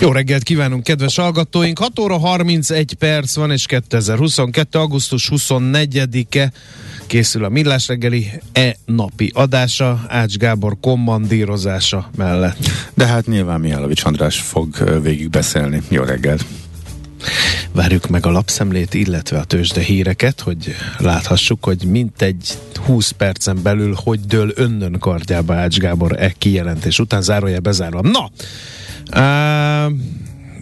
[0.00, 1.78] Jó reggelt kívánunk, kedves hallgatóink!
[1.78, 4.78] 6 óra 31 perc van, és 2022.
[4.78, 6.52] augusztus 24-e
[7.06, 12.56] készül a Millás reggeli e-napi adása Ács Gábor kommandírozása mellett.
[12.94, 15.82] De hát nyilván Mihálovics András fog végig beszélni.
[15.88, 16.44] Jó reggelt!
[17.72, 23.96] Várjuk meg a lapszemlét, illetve a tőzsde híreket, hogy láthassuk, hogy mintegy 20 percen belül
[24.04, 28.00] hogy dől önnön kardjába Ács Gábor e kijelentés után, zárója bezárva.
[28.00, 28.30] Na!
[29.14, 29.92] Uh,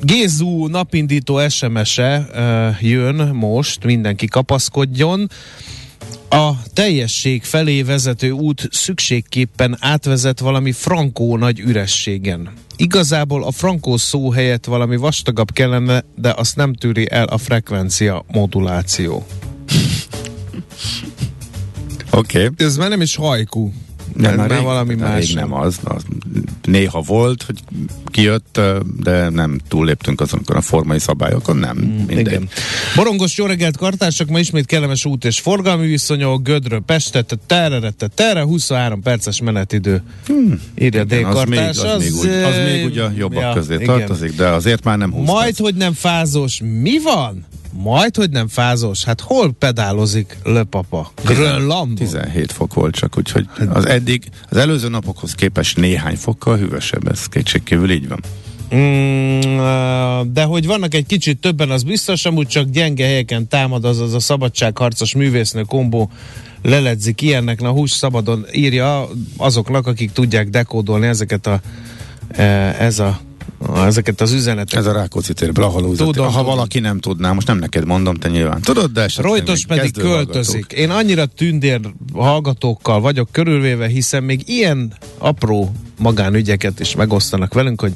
[0.01, 5.31] Gézú napindító SMS-e uh, jön most, mindenki kapaszkodjon.
[6.29, 12.53] A teljesség felé vezető út szükségképpen átvezet valami frankó nagy ürességen.
[12.77, 18.25] Igazából a frankó szó helyett valami vastagabb kellene, de azt nem tűri el a frekvencia
[18.33, 19.27] moduláció.
[22.11, 22.45] Oké.
[22.45, 22.67] Okay.
[22.67, 23.73] Ez már nem is hajkú.
[24.15, 25.27] Nem, már, már rég, valami más.
[25.27, 26.03] rég nem az, az.
[26.63, 27.63] Néha volt, hogy
[28.07, 28.61] kijött,
[29.01, 31.77] de nem túlléptünk azokon a formai szabályokon, nem.
[31.77, 32.19] Mindegy.
[32.19, 32.49] Igen.
[32.95, 38.43] Borongos jó reggelt, kartársak, ma ismét kellemes út és forgalmi viszonyok, Gödről Pestet, terre, terre,
[38.43, 40.03] 23 perces menetidő.
[40.27, 40.61] Hmm.
[40.79, 41.13] Írja D.
[41.13, 41.93] Igen, az, még, kartás.
[41.93, 43.87] az, még úgy, az még ugye jobbak ja, közé igen.
[43.87, 45.59] tartozik, de azért már nem 20 Majd, perc.
[45.61, 46.61] hogy nem fázós.
[46.81, 47.45] Mi van?
[47.83, 49.05] Majd, hogy nem fázós.
[49.05, 51.13] Hát hol pedálozik Le Papa?
[51.25, 51.95] Grönlandon?
[51.95, 57.27] 17 fok volt csak, úgyhogy az eddig, az előző napokhoz képest néhány fokkal hűvösebb, ez
[57.27, 58.21] kétségkívül így van.
[58.75, 64.01] Mm, de hogy vannak egy kicsit többen, az biztos, amúgy csak gyenge helyeken támad az,
[64.01, 66.11] az a szabadságharcos művésznő kombó
[66.63, 71.61] leledzik ilyennek, na hús szabadon írja azoknak, akik tudják dekódolni ezeket a
[72.29, 73.21] eh, ez a
[73.77, 74.81] ezeket az üzeneteket.
[74.87, 76.07] Ez a Rákóczi térből, ahol húzott.
[76.07, 76.47] Tudom, Ha tudom.
[76.47, 80.73] valaki nem tudná, most nem neked mondom, te nyilván tudod, de esetleg Rojtos pedig költözik.
[80.73, 81.81] Én annyira tündér
[82.15, 87.93] hallgatókkal vagyok körülvéve, hiszen még ilyen apró magánügyeket is megosztanak velünk, hogy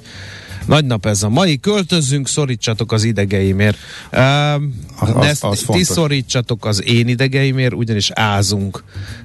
[0.67, 3.77] nagy nap ez a mai, költözzünk, szorítsatok az idegeimért.
[4.13, 8.85] Um, Az- az- ezt az ti szorítsatok az én idegeimért, ugyanis ázunk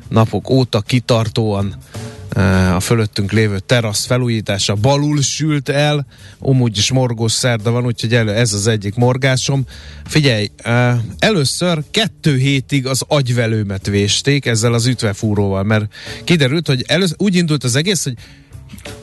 [0.09, 1.75] napok óta kitartóan
[2.75, 6.06] a fölöttünk lévő terasz felújítása balul sült el,
[6.40, 9.63] amúgy is morgós szerda van, úgyhogy elő, ez az egyik morgásom.
[10.06, 17.16] Figyelj, uh, először kettő hétig az agyvelőmet vésték ezzel az ütvefúróval, mert kiderült, hogy először
[17.19, 18.16] úgy indult az egész, hogy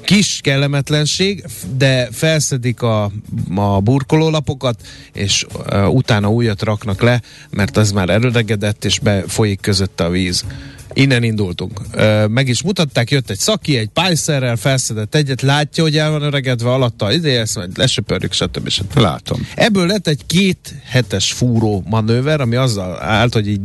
[0.04, 1.44] kis kellemetlenség,
[1.76, 3.10] de felszedik a,
[3.54, 4.81] a burkolólapokat,
[5.12, 10.44] és uh, utána újat raknak le, mert az már erőregedett, és befolyik közötte a víz.
[10.92, 11.80] Innen indultunk.
[12.28, 16.70] Meg is mutatták, jött egy szaki, egy pájszerrel felszedett egyet, látja, hogy el van öregedve
[16.70, 18.69] alatta, ide izé, ezt majd lesöpörjük, stb.
[18.69, 18.98] stb.
[18.98, 19.47] Látom.
[19.54, 23.60] Ebből lett egy két hetes fúró manőver, ami azzal állt, hogy így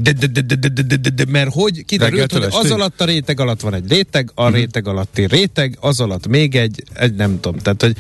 [1.28, 4.54] mert hogy kiderült, hogy az alatt a réteg alatt van egy réteg, a mhm.
[4.54, 7.96] réteg alatti réteg, az alatt még egy, egy nem tudom, tehát hogy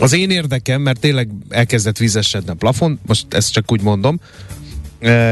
[0.00, 4.20] az én érdekem, mert tényleg elkezdett vizesedni a plafon, most ezt csak úgy mondom,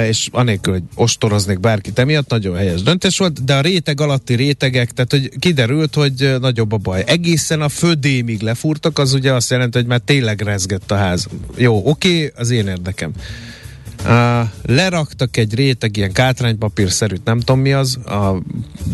[0.08, 4.90] és anélkül, hogy ostoroznék bárkit emiatt, nagyon helyes döntés volt, de a réteg alatti rétegek,
[4.90, 7.04] tehát hogy kiderült, hogy e, nagyobb a baj.
[7.06, 11.26] Egészen a födémig lefúrtak, az ugye azt jelenti, hogy már tényleg rezgett a ház.
[11.56, 13.10] Jó, oké, az én érdekem.
[14.04, 18.42] Uh, leraktak egy réteg ilyen kátránypapírszerűt, nem tudom mi az, a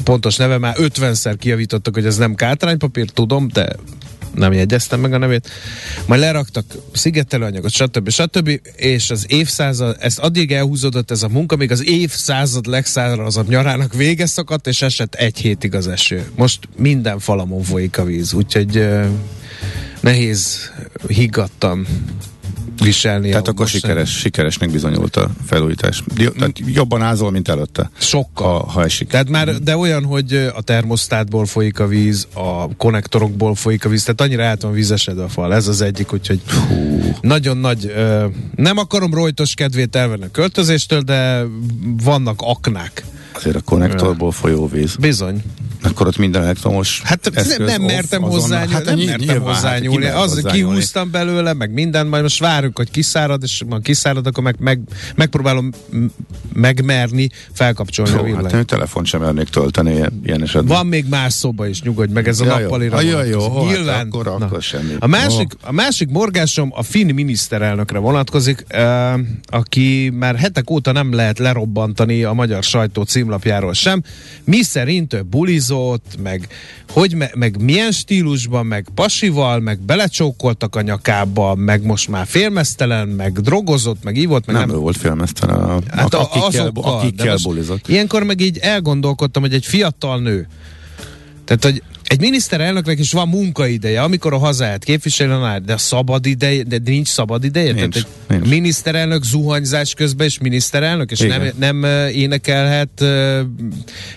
[0.05, 3.77] pontos neve már 50-szer kijavítottak, hogy ez nem kátránypapír, tudom, de
[4.41, 5.49] nem jegyeztem meg a nevét.
[6.07, 8.11] Majd leraktak szigetelőanyagot, stb.
[8.11, 8.61] stb.
[8.77, 14.27] És az évszázad, ez addig elhúzódott ez a munka, még az évszázad legszárazabb nyarának vége
[14.27, 16.31] szakadt, és esett egy hétig az eső.
[16.37, 19.07] Most minden falamon folyik a víz, úgyhogy uh,
[20.01, 20.71] nehéz,
[21.07, 21.87] higgadtam
[22.81, 23.29] viselni.
[23.29, 26.03] Tehát akkor sikeres, sikeresnek bizonyult a felújítás.
[26.15, 27.91] Tehát jobban ázol, mint előtte.
[27.99, 28.59] Sokkal.
[28.59, 29.09] Ha, ha esik.
[29.09, 34.03] Tehát már, de olyan, hogy a termosztátból folyik a víz, a konnektorokból folyik a víz,
[34.03, 35.55] tehát annyira át van vízesedve a fal.
[35.55, 37.15] Ez az egyik, úgyhogy Hú.
[37.21, 41.45] nagyon nagy, ö, nem akarom rojtos kedvét elvenni a költözéstől, de
[42.05, 43.05] vannak aknák.
[43.33, 44.97] Azért a konnektorból folyó víz.
[44.97, 45.43] Bizony.
[45.83, 48.41] Akkor ott minden elektromos Hát nem, nem off, mertem azonnal.
[48.41, 49.97] hozzányúlni, Hát nem ny- mertem nyilván, hát hozzányúlni.
[49.97, 54.27] ki lehet Az, kihúztam belőle, meg minden, majd most várjuk, hogy kiszárad, és ha kiszárad,
[54.27, 54.81] akkor meg, meg,
[55.15, 55.71] megpróbálom
[56.53, 58.45] megmerni felkapcsolni a Jó, villanyt.
[58.51, 60.77] hát én telefont sem mernék tölteni ilyen, esetben.
[60.77, 62.63] Van még más szoba is, nyugodj meg, ez a Ja, jó.
[62.63, 63.69] nappalira Ah, ja, jó, vonatkozik.
[63.69, 64.07] hát Nyilván.
[64.07, 64.47] akkor- Na.
[64.47, 64.95] akkor semmi.
[64.99, 68.65] A másik, a másik morgásom a finn miniszterelnökre vonatkozik,
[69.47, 74.03] aki már hetek óta nem lehet lerobbantani a magyar sajtó címlapjáról sem.
[74.45, 76.49] Mi szerint ő bulizott, meg,
[76.89, 83.09] hogy me, meg milyen stílusban, meg pasival, meg belecsókoltak a nyakába, meg most már félmeztelen,
[83.09, 86.99] meg drogozott, meg ívott, meg nem, nem, ő volt filmesztelen, a, Hát a, akikkel, azokkal,
[86.99, 87.89] akikkel bulizott.
[87.89, 90.49] Ilyenkor meg így elgondolkodtam, hogy egy fiatal nő,
[91.57, 96.63] tehát, hogy egy miniszterelnöknek is van munkaideje, amikor a hazáját képviseli, na, de szabad ideje,
[96.63, 97.73] de nincs szabad ideje?
[97.73, 98.47] Nincs, Tehát nincs.
[98.49, 101.53] miniszterelnök zuhanyzás közben is miniszterelnök, és Igen.
[101.59, 103.05] nem, nem énekelhet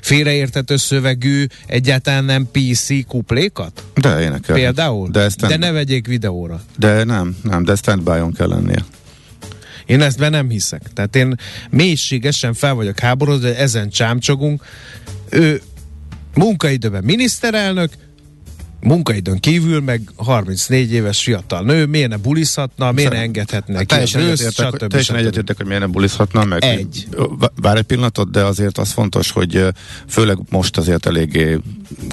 [0.01, 3.83] félreértető szövegű, egyáltalán nem PC kuplékat?
[3.95, 4.55] De énekel.
[4.55, 5.09] Például?
[5.11, 6.61] De, stand, de ne vegyék videóra.
[6.77, 8.85] de nem, nem, de standby-on kell lennie.
[9.85, 10.81] Én ezt be nem hiszek.
[10.93, 11.35] Tehát én
[11.69, 14.63] mélységesen fel vagyok háborodva, ezen csámcsogunk.
[15.29, 15.61] Ő
[16.35, 17.91] munkaidőben miniszterelnök,
[18.83, 24.21] munkaidőn kívül meg 34 éves fiatal nő, miért ne bulizhatna, miért ne engedhetne neki Teljesen
[24.21, 26.63] egyetértek, teljesen egyetértek, hogy miért nem bulizhatna meg.
[26.63, 27.07] Egy.
[27.61, 29.67] Vár egy pillanatot, de azért az fontos, hogy
[30.07, 31.59] főleg most azért eléggé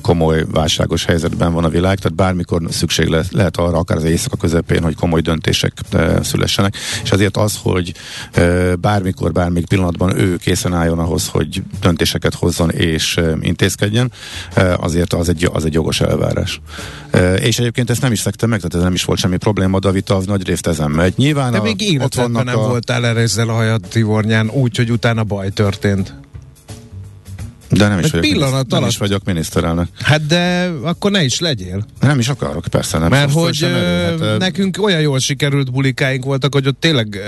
[0.02, 4.36] komoly válságos helyzetben van a világ, tehát bármikor szükség lesz, lehet arra, akár az éjszaka
[4.36, 7.94] közepén, hogy komoly döntések ö, szülessenek, és azért az, hogy
[8.80, 14.12] bármikor, bármelyik pillanatban ő készen álljon ahhoz, hogy döntéseket hozzon és intézkedjen,
[14.76, 16.59] azért az egy, az egy jogos elvárás.
[17.36, 19.88] És egyébként ezt nem is szekte meg, tehát ez nem is volt semmi probléma, de
[19.88, 21.14] a vita az nagy részt ezen megy.
[21.16, 24.76] Nyilván De a, még ott vannak nem a, voltál erre ezzel a hajad Tivornyán, úgy,
[24.76, 26.14] hogy utána baj történt.
[27.70, 28.90] De nem is, vagyok, pillanat miniszt- nem alatt.
[28.90, 29.86] is vagyok miniszterelnök.
[30.02, 31.86] Hát de akkor ne is legyél.
[32.00, 33.08] Nem is akarok, persze nem.
[33.08, 37.18] Mert hogy sem hát, ö, nekünk olyan jól sikerült bulikáink voltak, hogy ott tényleg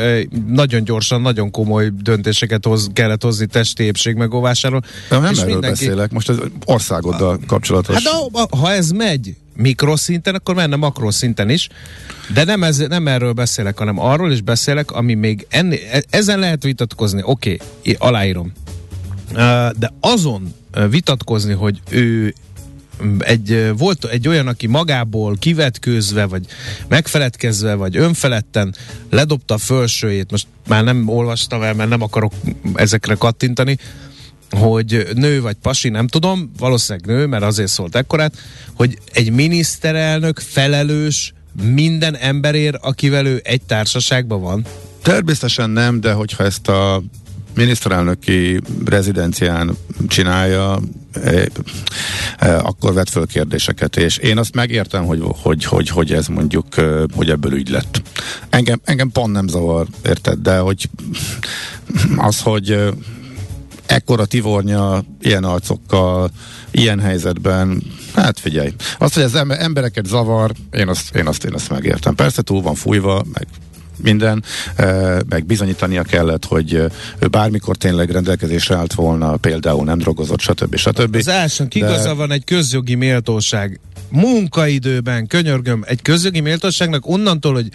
[0.47, 4.81] nagyon gyorsan, nagyon komoly döntéseket hoz, kellett hozni testi épség megóvásáról.
[5.09, 7.95] de nem és erről mindenki- beszélek, most az országoddal kapcsolatos.
[7.95, 11.69] Hát a, ha ez megy mikroszinten, akkor menne makroszinten is,
[12.35, 16.39] de nem, ez, nem erről beszélek, hanem arról is beszélek, ami még ennél, e- ezen
[16.39, 18.53] lehet vitatkozni, oké, okay, aláírom.
[19.79, 20.55] De azon
[20.91, 22.35] vitatkozni, hogy ő
[23.19, 26.47] egy, volt egy olyan, aki magából kivetkőzve, vagy
[26.89, 28.75] megfeledkezve, vagy önfeledten
[29.11, 32.33] ledobta a fölsőjét, most már nem olvastam el, mert nem akarok
[32.75, 33.79] ezekre kattintani,
[34.51, 38.35] hogy nő vagy pasi, nem tudom, valószínűleg nő, mert azért szólt ekkorát,
[38.75, 44.65] hogy egy miniszterelnök felelős minden emberért, akivel ő egy társaságban van.
[45.03, 47.03] Természetesen nem, de hogyha ezt a
[47.55, 49.77] miniszterelnöki rezidencián
[50.09, 50.81] csinálja,
[51.13, 51.45] eh,
[52.39, 56.77] eh, akkor vet föl kérdéseket, és én azt megértem, hogy, hogy, hogy, hogy ez mondjuk,
[56.77, 58.03] eh, hogy ebből ügy lett.
[58.51, 60.89] Engem, engem pont nem zavar, érted, de hogy
[62.17, 62.93] az, hogy
[63.87, 66.31] ekkora tivornya, ilyen arcokkal,
[66.71, 67.83] ilyen helyzetben,
[68.15, 72.15] hát figyelj, azt, hogy ez em- embereket zavar, én azt, én azt, én azt megértem.
[72.15, 73.47] Persze túl van fújva, meg
[73.97, 74.45] minden,
[74.77, 76.87] eh, meg bizonyítania kellett, hogy eh,
[77.19, 80.77] ő bármikor tényleg rendelkezésre állt volna, például nem drogozott, stb.
[80.77, 81.17] stb.
[81.17, 83.81] Az elsőn igaza van egy közjogi méltóság.
[84.09, 87.69] Munkaidőben, könyörgöm, egy közjogi méltóságnak onnantól, hogy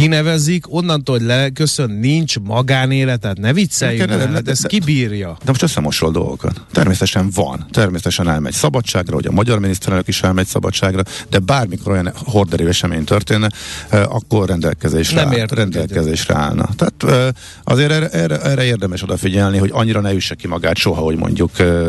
[0.00, 5.36] kinevezik, onnantól, hogy leköszön, nincs magánéletet, ne vicceljünk, Nem nem, hát ezt kibírja.
[5.38, 6.60] De most összemosol dolgokat.
[6.72, 7.66] Természetesen van.
[7.70, 13.04] Természetesen elmegy szabadságra, hogy a magyar miniszterelnök is elmegy szabadságra, de bármikor olyan horderő esemény
[13.04, 13.48] történne,
[13.88, 16.68] eh, akkor rendelkezésre, Nem áll, rendelkezésre állna.
[16.76, 17.28] Tehát eh,
[17.64, 21.58] azért erre, erre, erre érdemes odafigyelni, hogy annyira ne üsse ki magát soha, hogy mondjuk
[21.58, 21.86] eh,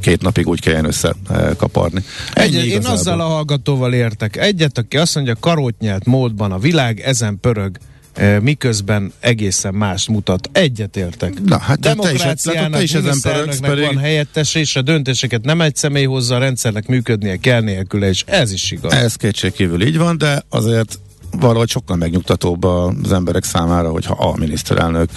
[0.00, 2.04] két napig úgy kelljen összekaparni.
[2.32, 4.36] Egy, én azzal a hallgatóval értek.
[4.36, 7.78] Egyet, aki azt mondja, karótnyelt módban a világ ezen pörög,
[8.14, 10.48] eh, miközben egészen más mutat.
[10.52, 11.42] Egyet értek.
[11.44, 15.44] Na, hát te is- Demokráciának, te is ezen pörögsz, pedig- van helyettes, és a döntéseket
[15.44, 18.92] nem egy személy hozza, a rendszernek működnie kell nélküle, és ez is igaz.
[18.92, 20.98] Ez kétségkívül így van, de azért
[21.40, 25.10] valahogy sokkal megnyugtatóbb az emberek számára, hogyha a miniszterelnök,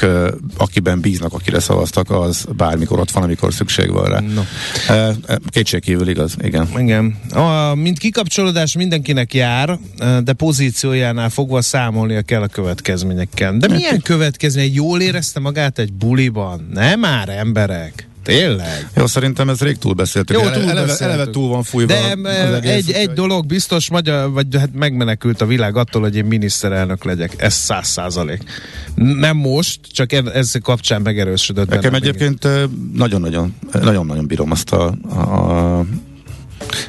[0.57, 4.19] akiben bíznak, akire szavaztak, az bármikor ott van, amikor szükség van rá.
[4.19, 4.41] No.
[5.49, 6.69] Kétségkívül igaz, igen.
[6.77, 7.17] Igen.
[7.33, 9.79] A, mint kikapcsolódás mindenkinek jár,
[10.23, 13.57] de pozíciójánál fogva számolnia kell a következményekkel.
[13.57, 14.73] De milyen következmény?
[14.73, 16.69] Jól érezte magát egy buliban?
[16.73, 18.08] Nem már emberek.
[18.29, 18.89] Tényleg?
[18.95, 20.36] Jó, szerintem ez rég túlbeszéltük.
[20.36, 21.93] Jó, eleve, eleve, eleve túl van fújva.
[21.93, 27.03] De egy, egy dolog biztos, magyar, vagy hát megmenekült a világ attól, hogy én miniszterelnök
[27.03, 27.33] legyek.
[27.38, 28.43] Ez száz százalék.
[28.95, 31.69] Nem most, csak ez kapcsán megerősödött.
[31.69, 32.48] Nekem egyébként
[32.93, 35.86] nagyon-nagyon, nagyon-nagyon bírom azt a, a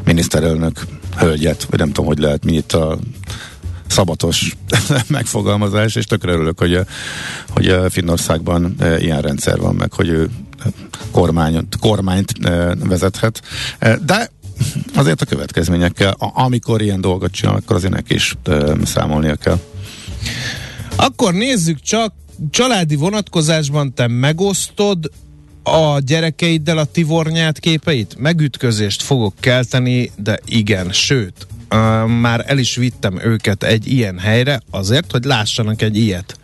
[0.05, 0.81] miniszterelnök
[1.17, 2.99] hölgyet, vagy nem tudom, hogy lehet mi itt a
[3.87, 4.57] szabatos
[5.09, 6.81] megfogalmazás, és tökre örülök, hogy,
[7.49, 10.31] hogy Finnországban ilyen rendszer van meg, hogy ő
[11.11, 12.33] kormányt, kormányt
[12.85, 13.43] vezethet.
[14.05, 14.31] De
[14.95, 18.37] azért a következményekkel, amikor ilyen dolgot csinál, akkor azért neki is
[18.85, 19.59] számolnia kell.
[20.97, 22.13] Akkor nézzük csak,
[22.51, 25.11] családi vonatkozásban te megosztod
[25.63, 28.17] a gyerekeiddel a tivornyát képeit?
[28.19, 31.47] Megütközést fogok kelteni, de igen, sőt,
[32.21, 36.39] már el is vittem őket egy ilyen helyre azért, hogy lássanak egy ilyet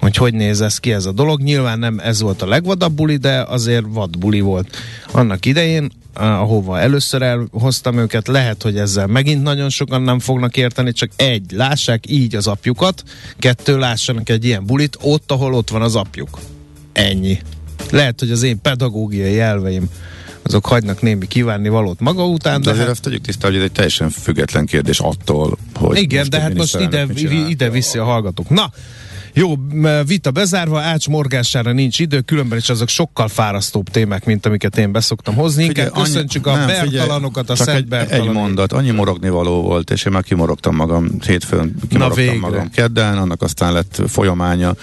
[0.00, 1.40] hogy hogy néz ez ki ez a dolog.
[1.40, 4.76] Nyilván nem ez volt a legvadabb buli, de azért vad buli volt
[5.12, 10.92] annak idején, ahova először elhoztam őket, lehet, hogy ezzel megint nagyon sokan nem fognak érteni,
[10.92, 13.02] csak egy, lássák így az apjukat,
[13.38, 16.38] kettő, lássanak egy ilyen bulit ott, ahol ott van az apjuk.
[16.92, 17.38] Ennyi.
[17.90, 19.88] Lehet, hogy az én pedagógiai elveim
[20.42, 22.60] azok hagynak némi kívánni valót maga után.
[22.60, 22.94] De, de azért hát...
[22.94, 26.78] azt tegyük tisztá, hogy ez egy teljesen független kérdés attól, hogy Igen, de hát most
[26.80, 27.06] ide,
[27.48, 28.48] ide viszi a hallgatók.
[28.48, 28.72] Na,
[29.34, 29.54] jó,
[30.06, 34.92] vita bezárva, Ács morgására nincs idő, különben is azok sokkal fárasztóbb témák, mint amiket én
[34.92, 35.66] beszoktam hozni.
[35.66, 39.62] Figyelj, Inkább köszöntsük annyi, a nem, bertalanokat, a szent egy, egy mondat, annyi morogni való
[39.62, 44.74] volt, és én már kimorogtam magam hétfőn, kimorogtam magam kedden, annak aztán lett folyamánya.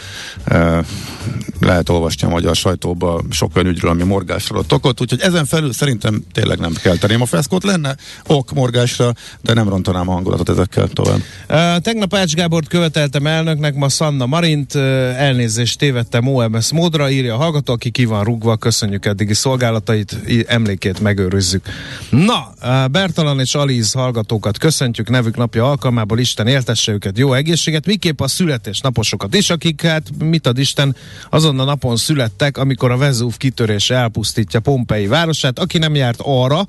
[1.60, 5.74] Lehet olvasni a magyar sajtóba sok olyan ügyről, ami morgásra ott okot, úgyhogy ezen felül
[5.74, 7.64] szerintem tényleg nem kell tenni a feszkót.
[7.64, 7.96] Lenne
[8.28, 11.20] ok morgásra, de nem rontanám a hangulatot ezekkel tovább.
[11.50, 14.76] Uh, tegnap Ács Gábort követeltem elnöknek, ma Sanna Marint,
[15.16, 20.18] elnézést tévedtem OMS módra, írja a hallgató, aki ki van rúgva, köszönjük eddigi szolgálatait,
[20.48, 21.66] emlékét megőrizzük.
[22.10, 22.54] Na,
[22.88, 28.28] Bertalan és Aliz hallgatókat köszöntjük nevük napja alkalmából, Isten éltesse őket, jó egészséget, miképp a
[28.28, 30.96] születésnaposokat is, akik hát mit ad Isten,
[31.30, 36.66] azon a napon születtek, amikor a Vezúv kitörése elpusztítja Pompei városát, aki nem járt arra,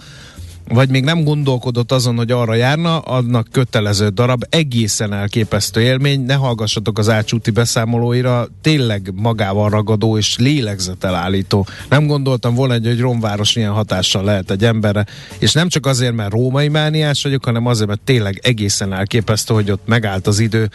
[0.69, 6.35] vagy még nem gondolkodott azon, hogy arra járna, annak kötelező darab, egészen elképesztő élmény, ne
[6.35, 11.67] hallgassatok az ácsúti beszámolóira, tényleg magával ragadó és lélegzetelállító.
[11.89, 15.07] Nem gondoltam volna, hogy egy romváros ilyen hatással lehet egy emberre,
[15.39, 19.71] és nem csak azért, mert római mániás vagyok, hanem azért, mert tényleg egészen elképesztő, hogy
[19.71, 20.71] ott megállt az idő,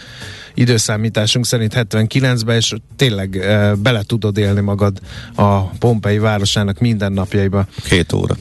[0.53, 5.00] időszámításunk szerint 79-ben, és tényleg e, bele tudod élni magad
[5.36, 7.65] a Pompei városának mindennapjaiba.
[7.84, 8.36] Két óra.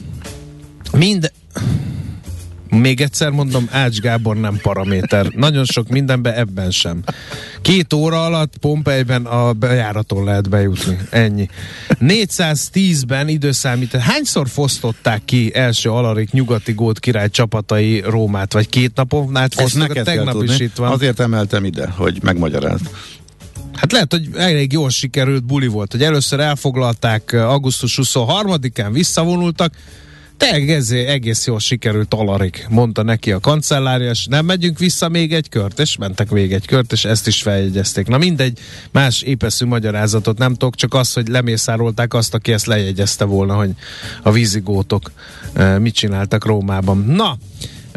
[0.91, 1.31] Mind...
[2.69, 5.25] Még egyszer mondom, Ács Gábor nem paraméter.
[5.35, 7.03] Nagyon sok mindenben ebben sem.
[7.61, 10.97] Két óra alatt Pompejben a bejáraton lehet bejutni.
[11.09, 11.47] Ennyi.
[11.89, 13.95] 410-ben időszámít.
[13.95, 18.53] Hányszor fosztották ki első Alarik nyugati gót király csapatai Rómát?
[18.53, 20.03] Vagy két napon át fosztották?
[20.03, 20.91] Tegnap is itt van.
[20.91, 22.89] Azért emeltem ide, hogy megmagyarázd.
[23.73, 29.73] Hát lehet, hogy elég jól sikerült buli volt, hogy először elfoglalták augusztus 23-án, visszavonultak,
[30.37, 35.33] te egész, egész jól sikerült Alarik, mondta neki a kancellárja, és nem megyünk vissza még
[35.33, 38.07] egy kört, és mentek még egy kört, és ezt is feljegyezték.
[38.07, 38.59] Na mindegy,
[38.91, 43.69] más épeszű magyarázatot nem tudok, csak az, hogy lemészárolták azt, aki ezt lejegyezte volna, hogy
[44.23, 45.11] a vízigótok
[45.53, 46.97] e, mit csináltak Rómában.
[46.97, 47.37] Na,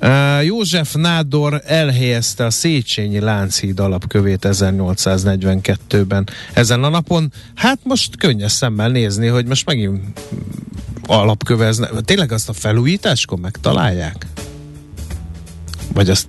[0.02, 6.28] Uh, József Nádor elhelyezte a Széchenyi Lánchíd alapkövét 1842-ben.
[6.52, 10.20] Ezen a napon, hát most könnyes szemmel nézni, hogy most megint
[11.06, 11.88] alapkövezne.
[12.04, 14.26] Tényleg azt a felújításkor megtalálják?
[15.92, 16.28] Vagy azt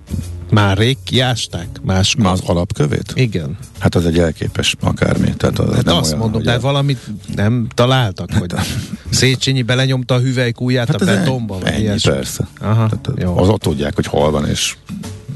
[0.51, 1.67] már rég kiásták?
[1.81, 3.11] Más Már az alapkövét?
[3.15, 3.57] Igen.
[3.79, 5.33] Hát az egy elképes akármi.
[5.37, 6.99] Tehát az hát nem azt olyan, mondom, de valamit
[7.35, 8.53] nem találtak, hogy
[9.09, 11.59] Széchenyi belenyomta a hüvelykújját hát a betonba?
[11.63, 12.47] Ennyi, ennyi persze.
[12.59, 13.37] Aha, Tehát jó.
[13.37, 14.75] Az ott tudják, hogy hol van, és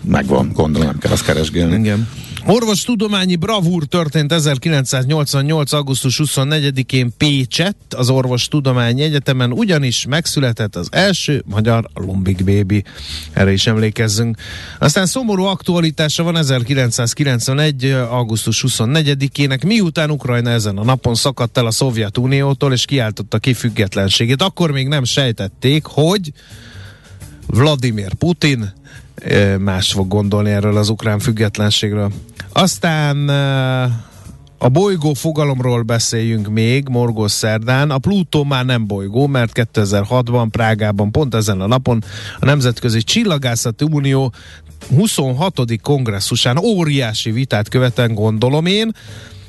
[0.04, 1.76] megvan, gondolom, nem kell azt keresgélni.
[1.76, 2.08] Igen.
[2.48, 5.74] Orvos tudományi bravúr történt 1988.
[5.74, 12.84] augusztus 24-én Pécsett, az Orvos Tudományi Egyetemen, ugyanis megszületett az első magyar Lombik bébi.
[13.34, 14.38] Erre is emlékezzünk.
[14.80, 17.86] Aztán szomorú aktualitása van 1991.
[17.92, 24.42] augusztus 24-ének, miután Ukrajna ezen a napon szakadt el a Szovjetuniótól és kiáltotta ki függetlenségét.
[24.42, 26.32] Akkor még nem sejtették, hogy
[27.48, 28.74] Vladimir Putin
[29.60, 32.12] más fog gondolni erről az ukrán függetlenségről.
[32.52, 33.30] Aztán
[34.58, 37.92] a bolygó fogalomról beszéljünk még morgó szerdán.
[37.92, 42.04] A Plutó már nem bolygó, mert 2006-ban Prágában pont ezen a napon
[42.40, 44.34] a Nemzetközi Csillagászati Unió
[44.96, 45.62] 26.
[45.82, 48.92] kongresszusán óriási vitát követen gondolom én,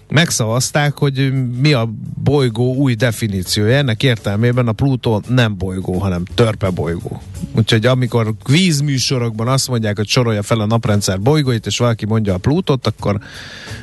[0.09, 1.91] megszavazták, hogy mi a
[2.23, 3.77] bolygó új definíciója.
[3.77, 7.23] Ennek értelmében a Plutó nem bolygó, hanem törpe bolygó.
[7.57, 12.39] Úgyhogy amikor vízműsorokban azt mondják, hogy sorolja fel a naprendszer bolygóit, és valaki mondja a
[12.39, 13.19] Plutót, akkor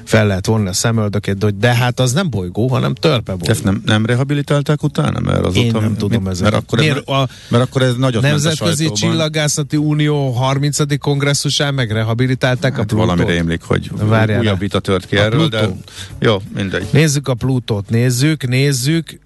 [0.03, 3.51] fel lehet vonni a szemöldökét, de, hogy de hát az nem bolygó, hanem törpe bolygó.
[3.51, 5.19] Ezt nem, nem rehabilitálták utána?
[5.19, 6.51] Mert az Én ott, nem tudom mit, ezeket.
[6.51, 8.91] mert akkor, Miért ez, a mert akkor ez nagyot a Nemzetközi.
[8.91, 10.99] Csillagászati Unió 30.
[10.99, 13.07] kongresszusán megrehabilitálták a Hát Plutót.
[13.07, 15.77] valami rémlik, hogy Várjál újabb vita tört ki A erről, de Plutó.
[16.19, 16.87] jó, mindegy.
[16.91, 19.19] Nézzük a Plutót, nézzük, nézzük.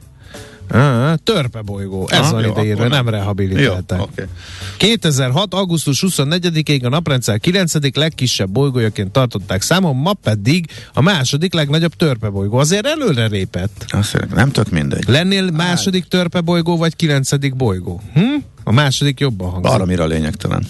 [1.24, 2.08] Törpe bolygó.
[2.10, 3.98] Ez Aha, van ideírva, akkor nem rehabilitálták.
[3.98, 4.28] Jó, oké.
[4.78, 5.54] 2006.
[5.54, 7.96] augusztus 24-ig a naprendszer 9.
[7.96, 12.58] legkisebb bolygójaként tartották számon, ma pedig a második legnagyobb törpe bolygó.
[12.58, 13.86] Azért előre répett.
[13.88, 15.08] Azt nem tök mindegy.
[15.08, 18.02] Lennél második törpe bolygó, vagy kilencedik bolygó?
[18.14, 18.22] Hm?
[18.68, 19.72] A második jobban hangzik.
[19.72, 20.66] Arra a lényegtelen.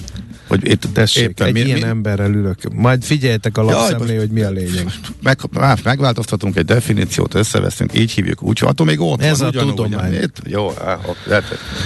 [0.47, 2.73] Hogy itt Tessék, éppen egy mi, ilyen mi, emberrel ülök.
[2.73, 4.91] Majd figyeljetek a lapszemlé, hogy mi a lényeg.
[5.21, 9.49] meg, meg, megváltoztatunk egy definíciót, összeveszünk, így hívjuk, úgy, attól még ott Ez van, a
[9.49, 9.75] ugyanúgy.
[9.75, 10.13] tudomány.
[10.13, 10.99] Itt, jó, á,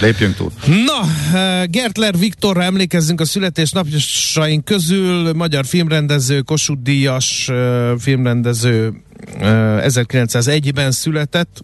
[0.02, 0.52] lépjünk túl.
[0.66, 8.94] Na, eh, Gertler Viktorra emlékezzünk a születésnapjasaink közül, magyar filmrendező, Kossuth Díjas eh, filmrendező
[9.40, 11.64] eh, 1901-ben született,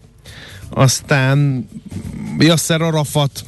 [0.70, 1.68] aztán
[2.38, 3.44] Yasser Arafat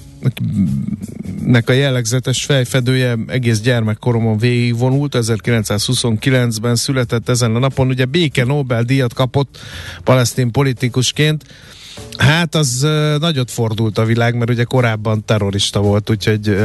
[1.45, 9.15] nek a jellegzetes fejfedője egész gyermekkoromon végigvonult, 1929-ben született ezen a napon, ugye béke Nobel-díjat
[9.15, 9.59] kapott
[10.05, 11.45] palesztin politikusként,
[12.17, 12.87] Hát az
[13.21, 16.57] nagyot fordult a világ, mert ugye korábban terrorista volt, úgyhogy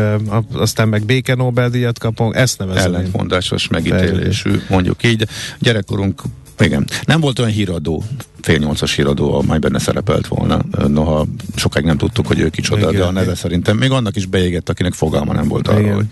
[0.53, 2.93] aztán meg béke Nobel-díjat kapunk, ezt nevezem.
[2.93, 5.27] Ellentmondásos megítélésű, mondjuk így.
[5.59, 6.21] Gyerekkorunk,
[6.59, 8.03] igen, nem volt olyan híradó,
[8.41, 10.59] fél nyolcas híradó, amely benne szerepelt volna.
[10.87, 13.35] Noha sokáig nem tudtuk, hogy ő kicsoda, Igen, de a neve igen.
[13.35, 16.05] szerintem még annak is beégett, akinek fogalma nem volt arról, hogy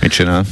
[0.00, 0.44] mit csinál.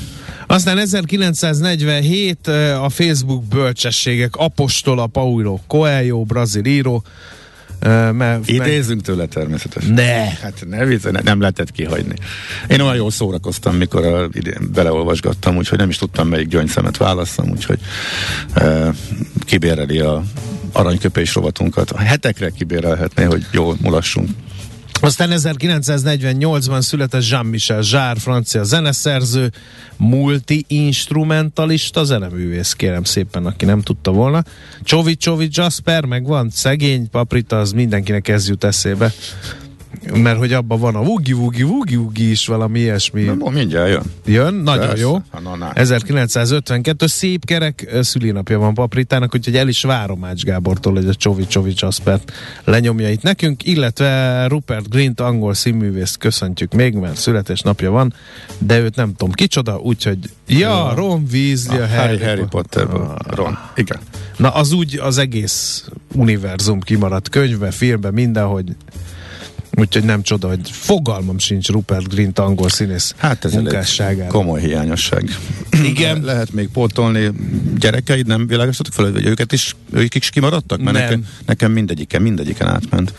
[0.46, 7.04] Aztán 1947 uh, a Facebook bölcsességek apostola Paulo Coelho, brazil író,
[8.12, 9.92] mert, Idézünk tőle természetesen.
[9.92, 10.24] Ne!
[10.24, 12.14] Hát ne, vicc, ne, nem lehetett kihagyni.
[12.68, 17.50] Én olyan jól szórakoztam, mikor a, idén beleolvasgattam, úgyhogy nem is tudtam, melyik gyöngyszemet válasszam,
[17.50, 17.78] úgyhogy
[18.54, 18.94] e,
[19.44, 20.22] kibéreli a
[20.72, 21.90] aranyköpés rovatunkat.
[21.90, 24.28] A hetekre kibérelhetné, hogy jól mulassunk.
[25.00, 29.52] Aztán 1948-ban született Jean-Michel Jarre, francia zeneszerző,
[29.96, 34.44] multi-instrumentalista zeneművész, kérem szépen, aki nem tudta volna.
[34.82, 39.12] Csovi Csovi Jasper, meg van szegény paprita, az mindenkinek ez jut eszébe.
[40.14, 43.22] Mert hogy abban van a wugi wugi wugi wugi is valami ilyesmi.
[43.22, 44.02] Na, mindjárt jön.
[44.26, 45.02] Jön, nagyon Persze.
[45.02, 45.18] jó.
[45.42, 45.72] Na, na.
[45.72, 51.46] 1952 szép kerek szülinapja van Papritának, úgyhogy el is várom Ács Gábortól, hogy a Csovi
[51.46, 52.32] Csovi Csaspert
[52.64, 58.14] lenyomja itt nekünk, illetve Rupert Grint angol színművészt köszöntjük még, mert születésnapja van,
[58.58, 63.00] de őt nem tudom kicsoda, úgyhogy ja, Ron Weasley, A a Harry, Harry Potterből.
[63.00, 63.36] Ah.
[63.36, 63.58] Ron.
[63.76, 63.98] Igen.
[64.36, 68.76] Na, az úgy az egész univerzum kimaradt könyvbe, filmbe, mindenhogy
[69.78, 75.38] Úgyhogy nem csoda, hogy fogalmam sincs Rupert Grint angol színész Hát ez egy komoly hiányosság.
[75.84, 76.20] Igen.
[76.20, 77.30] Le- lehet még pótolni.
[77.78, 80.80] Gyerekeid nem világosítottak fel, hogy őket is, ők is kimaradtak?
[80.80, 81.02] Mert Nem.
[81.04, 83.12] nekem, nekem mindegyiken, mindegyiken átment.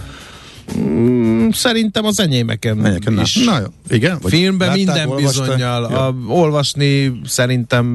[0.78, 3.22] Mm, Szerintem az enyémeken na.
[3.22, 3.36] is.
[3.36, 4.18] na jó, igen?
[4.22, 5.84] Vagy Filmben látták, minden bizonyal.
[5.84, 7.86] A, olvasni szerintem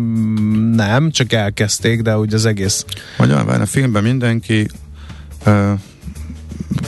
[0.76, 2.84] nem, csak elkezdték, de úgy az egész.
[3.18, 4.68] Magyar, a filmben mindenki
[5.44, 5.72] ö,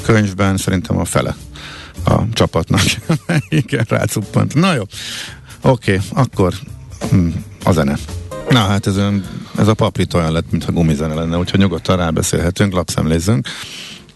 [0.02, 1.36] könyvben szerintem a fele
[2.06, 2.80] a csapatnak.
[3.48, 4.54] Igen, rácuppant.
[4.54, 4.82] Na jó.
[5.60, 6.54] Oké, okay, akkor
[7.10, 7.28] hm,
[7.64, 7.96] a zene.
[8.50, 9.24] Na hát ez, olyan,
[9.58, 13.48] ez a paprit olyan lett, mintha gumizene lenne, úgyhogy nyugodtan rábeszélhetünk, lapszemlézzünk.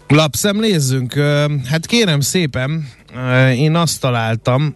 [0.07, 1.13] Lapszemlézzünk.
[1.65, 2.87] Hát kérem szépen,
[3.55, 4.75] én azt találtam,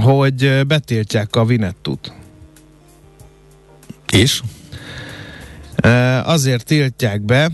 [0.00, 2.12] hogy betiltják a Vinettut.
[4.12, 4.42] És?
[6.24, 7.50] Azért tiltják be,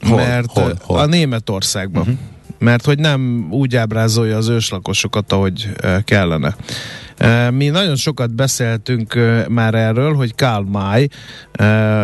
[0.00, 0.16] Hol?
[0.16, 0.74] mert Hol?
[0.80, 0.98] Hol?
[0.98, 2.02] a Németországban.
[2.02, 2.18] Uh-huh.
[2.60, 6.56] Mert hogy nem úgy ábrázolja az őslakosokat, ahogy ö, kellene.
[7.18, 11.08] Ö, Mi nagyon sokat beszéltünk ö, már erről, hogy Karl May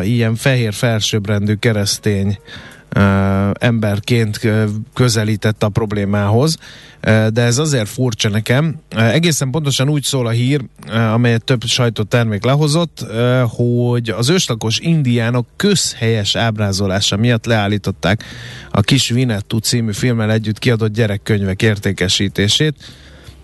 [0.03, 2.39] ilyen fehér felsőbbrendű keresztény
[3.53, 4.41] emberként
[4.95, 6.57] közelített a problémához,
[7.33, 8.75] de ez azért furcsa nekem.
[8.89, 10.65] Egészen pontosan úgy szól a hír,
[11.13, 13.07] amelyet több sajtótermék lehozott,
[13.49, 18.25] hogy az őslakos indiánok közhelyes ábrázolása miatt leállították
[18.71, 22.75] a Kis Vinettu című filmmel együtt kiadott gyerekkönyvek értékesítését.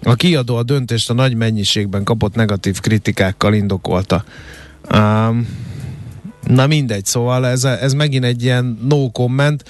[0.02, 4.24] A kiadó a döntést a nagy mennyiségben kapott negatív kritikákkal indokolta.
[4.94, 5.48] Um,
[6.46, 9.64] na mindegy, szóval ez, ez megint egy ilyen no comment.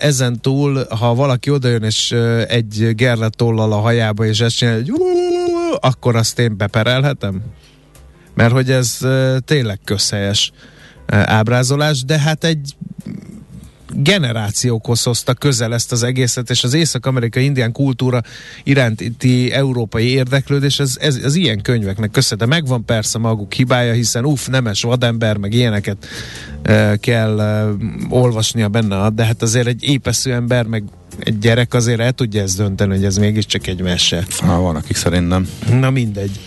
[0.00, 2.12] Ezen túl, ha valaki odajön és
[2.48, 5.00] egy gerlet tollal a hajába, és ezt csinálja, hogy
[5.80, 7.42] akkor azt én beperelhetem?
[8.34, 8.98] Mert hogy ez
[9.44, 10.52] tényleg közhelyes
[11.06, 12.74] ábrázolás, de hát egy
[13.92, 18.20] generációkhoz hozta közel ezt az egészet, és az észak-amerikai indián kultúra
[18.62, 22.50] iránti európai érdeklődés, ez, ez, az ilyen könyveknek köszönhető.
[22.50, 26.06] Megvan persze maguk hibája, hiszen uff, nemes vadember, meg ilyeneket
[26.62, 27.66] e, kell e,
[28.08, 30.84] olvasnia benne, de hát azért egy épesző ember, meg
[31.18, 34.26] egy gyerek azért el tudja ezt dönteni, hogy ez mégiscsak egy mese.
[34.38, 35.48] Ha, van, akik szerint nem.
[35.70, 36.40] Na mindegy.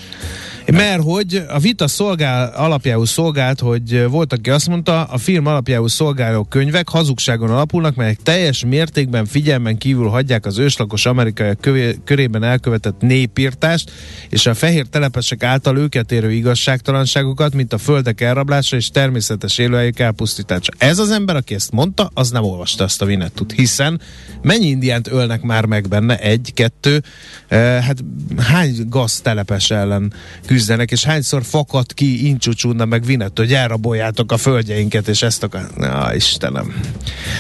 [0.72, 5.90] Mert hogy a vita szolgál, alapjául szolgált, hogy volt, aki azt mondta, a film alapjául
[5.90, 11.70] szolgáló könyvek hazugságon alapulnak, melyek teljes mértékben figyelmen kívül hagyják az őslakos amerikaiak
[12.04, 13.92] körében elkövetett népírtást,
[14.30, 20.00] és a fehér telepesek által őket érő igazságtalanságokat, mint a földek elrablása és természetes élőhelyek
[20.00, 20.72] elpusztítása.
[20.78, 24.02] Ez az ember, aki ezt mondta, az nem olvasta ezt a Vinettut, hiszen
[24.42, 26.18] mennyi indiánt ölnek már meg benne?
[26.18, 27.04] Egy, kettő,
[27.48, 28.04] eh, hát
[28.38, 30.14] hány gaztelepes ellen
[30.58, 35.70] küzdenek, és hányszor fakad ki Incsúcsúna meg Vinetto, hogy elraboljátok a földjeinket, és ezt akar...
[35.76, 36.82] Na, Istenem.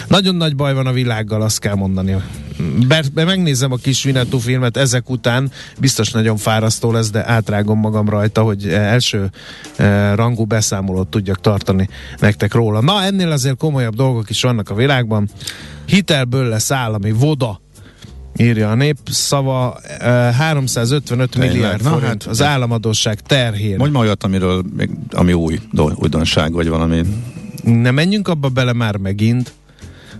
[0.07, 2.15] Nagyon nagy baj van a világgal, azt kell mondani.
[3.13, 8.09] Be megnézem a kis Vinetto filmet ezek után, biztos nagyon fárasztó lesz, de átrágom magam
[8.09, 9.29] rajta, hogy első
[9.75, 12.81] eh, rangú beszámolót tudjak tartani nektek róla.
[12.81, 15.29] Na, ennél azért komolyabb dolgok is vannak a világban.
[15.85, 17.61] Hitelből lesz állami voda
[18.37, 21.51] írja a népszava, 355 Tényleg?
[21.51, 23.75] milliárd Na, forint hát, az államadóság terhén.
[23.77, 24.63] Mondj ma olyat, amiről,
[25.11, 25.59] ami új
[25.95, 27.01] újdonság, vagy valami.
[27.63, 29.53] Ne menjünk abba bele már megint,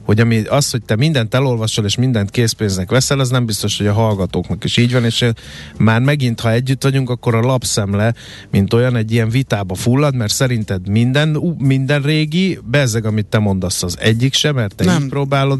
[0.08, 3.88] hogy ami, az, hogy te mindent elolvasol és mindent készpénznek veszel, az nem biztos, hogy
[3.88, 5.26] a hallgatóknak is így van, és
[5.78, 8.14] már megint, ha együtt vagyunk, akkor a lapszemle,
[8.52, 13.84] mint olyan egy ilyen vitába fullad, mert szerinted minden, minden régi, bezzeg, amit te mondasz,
[13.84, 15.04] az egyik sem, mert te nem.
[15.04, 15.60] így próbálod.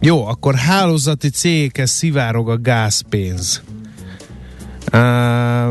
[0.00, 3.62] Jó, akkor hálózati cégekhez szivárog a gázpénz.
[4.86, 4.92] Uh,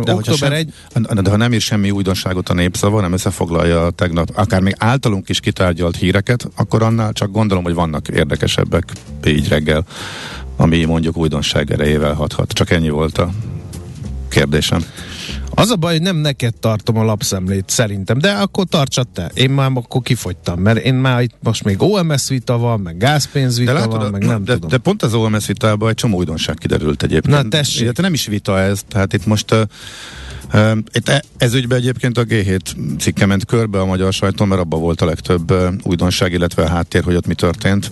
[0.03, 0.73] de, október sem, egy...
[1.21, 5.39] de ha nem ír semmi újdonságot a népszava, nem összefoglalja tegnap, akár még általunk is
[5.39, 8.83] kitárgyalt híreket, akkor annál csak gondolom, hogy vannak érdekesebbek
[9.25, 9.85] így reggel,
[10.57, 12.51] ami mondjuk újdonság erejével hathat.
[12.51, 13.29] Csak ennyi volt a
[14.29, 14.85] kérdésem.
[15.55, 19.31] Az a baj, hogy nem neked tartom a lapszemlét szerintem, de akkor tartsad te.
[19.33, 23.57] Én már akkor kifogytam, mert én már itt most még OMS vita van, meg gázpénz
[23.57, 24.69] vita de látod, van, meg nem de, tudom.
[24.69, 27.43] De pont az OMS vitában egy csomó újdonság kiderült egyébként.
[27.43, 27.97] Na tessék.
[27.97, 29.61] nem is vita ez, tehát itt most uh,
[30.93, 32.59] itt e, ez ügyben egyébként a G7
[32.99, 37.03] cikke ment körbe a magyar sajton, mert abban volt a legtöbb újdonság, illetve a háttér,
[37.03, 37.89] hogy ott mi történt.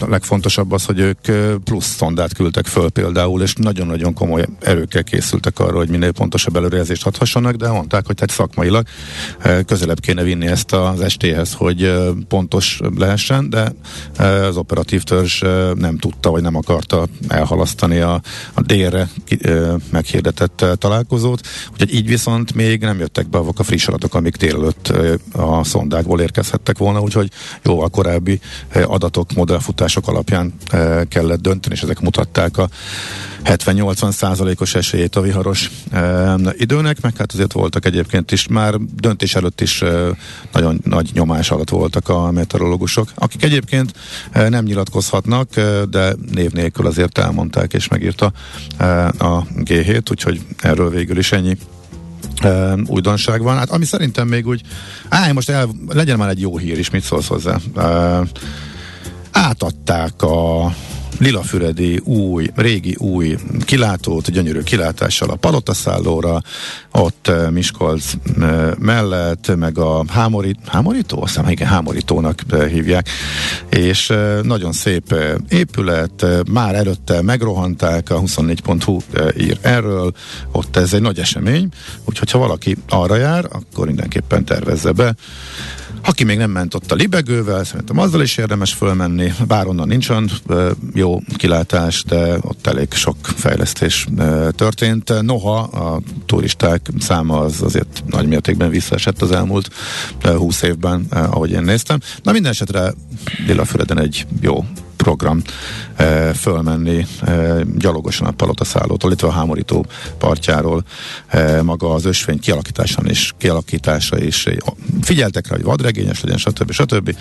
[0.00, 1.18] A legfontosabb az, hogy ők
[1.64, 7.06] plusz szondát küldtek föl például, és nagyon-nagyon komoly erőkkel készültek arra, hogy minél pontosabb előrejelzést
[7.06, 8.86] adhassanak, de mondták, hogy tehát szakmailag
[9.66, 11.92] közelebb kéne vinni ezt az ST-hez, hogy
[12.28, 13.72] pontos lehessen, de
[14.18, 15.40] az operatív törzs
[15.74, 18.20] nem tudta, vagy nem akarta elhalasztani a,
[18.54, 19.08] a délre
[19.90, 21.46] meghirdetett találkozót.
[21.72, 24.92] Úgyhogy így viszont még nem jöttek be azok a friss adatok, amik délelőtt
[25.32, 27.30] a szondákból érkezhettek volna, úgyhogy
[27.62, 28.40] jóval korábbi
[28.84, 30.54] adatok, modellfutások alapján
[31.08, 32.68] kellett dönteni, és ezek mutatták a
[33.44, 35.70] 70-80 százalékos esélyét a viharos
[36.64, 39.82] időnek, meg hát azért voltak egyébként is, már döntés előtt is
[40.52, 43.92] nagyon nagy nyomás alatt voltak a meteorológusok, akik egyébként
[44.32, 45.48] nem nyilatkozhatnak,
[45.90, 48.32] de név nélkül azért elmondták és megírta
[49.18, 51.56] a G7, úgyhogy erről végül is ennyi
[52.86, 53.56] újdonság van.
[53.56, 54.60] Hát ami szerintem még úgy,
[55.08, 57.58] áj, most el, legyen már egy jó hír is, mit szólsz hozzá?
[59.30, 60.74] Átadták a
[61.18, 66.42] lilafüredi új, régi új kilátót, gyönyörű kilátással a palotaszállóra,
[66.92, 71.22] ott uh, Miskolc uh, mellett, meg a hámorít, hámorító?
[71.22, 73.08] Azt hiszem, igen, hámorítónak uh, hívják,
[73.68, 75.14] és nagyon szép
[75.48, 78.98] épület, már előtte megrohanták, a 24.hu
[79.38, 80.12] ír erről,
[80.52, 81.68] ott ez egy nagy esemény,
[82.04, 85.14] úgyhogy ha valaki arra jár, akkor mindenképpen tervezze be.
[86.06, 90.30] Aki még nem ment ott a libegővel, szerintem azzal is érdemes fölmenni, bár onnan nincsen
[90.94, 94.06] jó kilátás, de ott elég sok fejlesztés
[94.50, 95.22] történt.
[95.22, 99.70] Noha a turisták száma az azért nagy mértékben visszaesett az elmúlt
[100.22, 102.00] 20 évben, ahogy én néztem.
[102.22, 102.92] Na minden esetre
[103.46, 104.64] Lillafüreden egy jó
[105.04, 105.42] program
[105.96, 109.86] e, fölmenni e, gyalogosan a palotaszállótól, illetve a hámorító
[110.18, 110.84] partjáról
[111.28, 114.46] e, maga az ösvény kialakításán és kialakítása is
[115.02, 116.72] figyeltek rá, hogy vadregényes legyen, stb.
[116.72, 117.16] stb.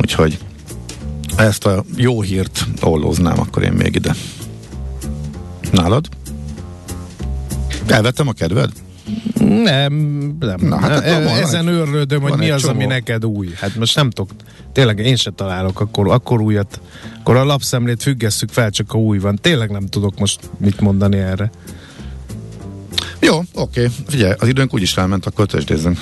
[0.00, 0.38] Úgyhogy
[1.36, 4.14] ezt a jó hírt ollóznám akkor én még ide.
[5.72, 6.08] Nálad?
[7.86, 8.70] Elvettem a kedved?
[9.38, 9.92] Nem,
[10.40, 10.56] nem.
[10.60, 12.88] Na, hát akkor van Ezen egy- őrlődöm, hogy mi az, ami csomó.
[12.92, 13.48] neked új.
[13.56, 14.30] Hát most nem tudok,
[14.72, 16.80] tényleg én se találok akkor, akkor újat.
[17.18, 19.38] Akkor a lapszemlét függesszük fel, csak a új van.
[19.40, 21.50] Tényleg nem tudok most mit mondani erre.
[23.20, 23.88] Jó, oké.
[24.08, 25.98] Figyelj, az időnk úgyis elment, akkor tőzsdézzünk.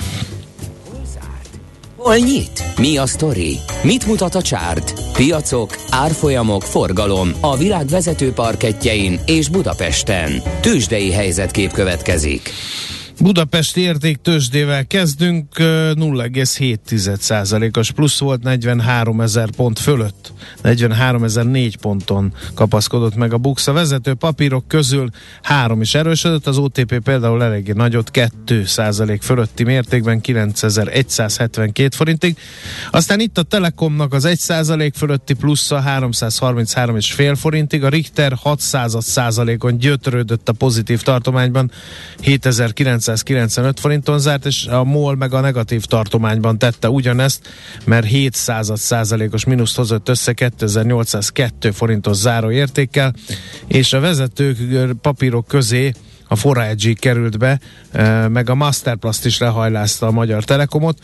[1.97, 2.65] Hol nyit?
[2.79, 3.57] Mi a sztori?
[3.83, 4.93] Mit mutat a csárt?
[5.13, 10.43] Piacok, árfolyamok, forgalom a világ vezető parketjein és Budapesten.
[10.61, 12.51] Tősdei helyzetkép következik.
[13.21, 20.33] Budapesti értéktősdével kezdünk, ö, 0,7%-os plusz volt 43 ezer pont fölött.
[20.63, 23.67] 43 ezer 4 ponton kapaszkodott meg a Bux.
[23.67, 25.09] A vezető papírok közül
[25.43, 28.11] három is erősödött, az OTP például eléggé nagyot,
[28.47, 32.37] 2% fölötti mértékben 9172 forintig.
[32.91, 38.61] Aztán itt a Telekomnak az 1% fölötti plusza 333,5 forintig, a Richter 6
[38.99, 41.71] százalékon gyötrődött a pozitív tartományban
[43.15, 47.49] 7995 forinton zárt, és a MOL meg a negatív tartományban tette ugyanezt,
[47.85, 53.15] mert 7 század százalékos mínuszt hozott össze 2802 forintos záró értékkel,
[53.67, 54.57] és a vezető
[55.01, 55.93] papírok közé
[56.29, 57.61] a Forage került be,
[58.29, 60.99] meg a Masterplast is lehajlázta a Magyar Telekomot.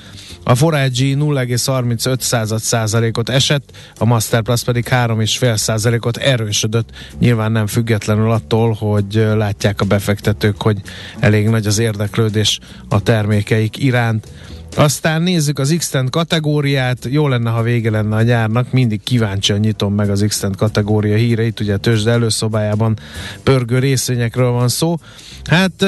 [0.45, 6.91] A Forage 0,35 század százalékot esett, a Masterplast pedig 3,5 százalékot erősödött.
[7.19, 10.81] Nyilván nem függetlenül attól, hogy látják a befektetők, hogy
[11.19, 12.59] elég nagy az érdeklődés
[12.89, 14.29] a termékeik iránt.
[14.77, 19.95] Aztán nézzük az x kategóriát, jó lenne, ha vége lenne a nyárnak, mindig kíváncsian nyitom
[19.95, 22.99] meg az x kategória híreit, ugye a tőzsde előszobájában
[23.43, 24.97] pörgő részvényekről van szó.
[25.45, 25.85] Hát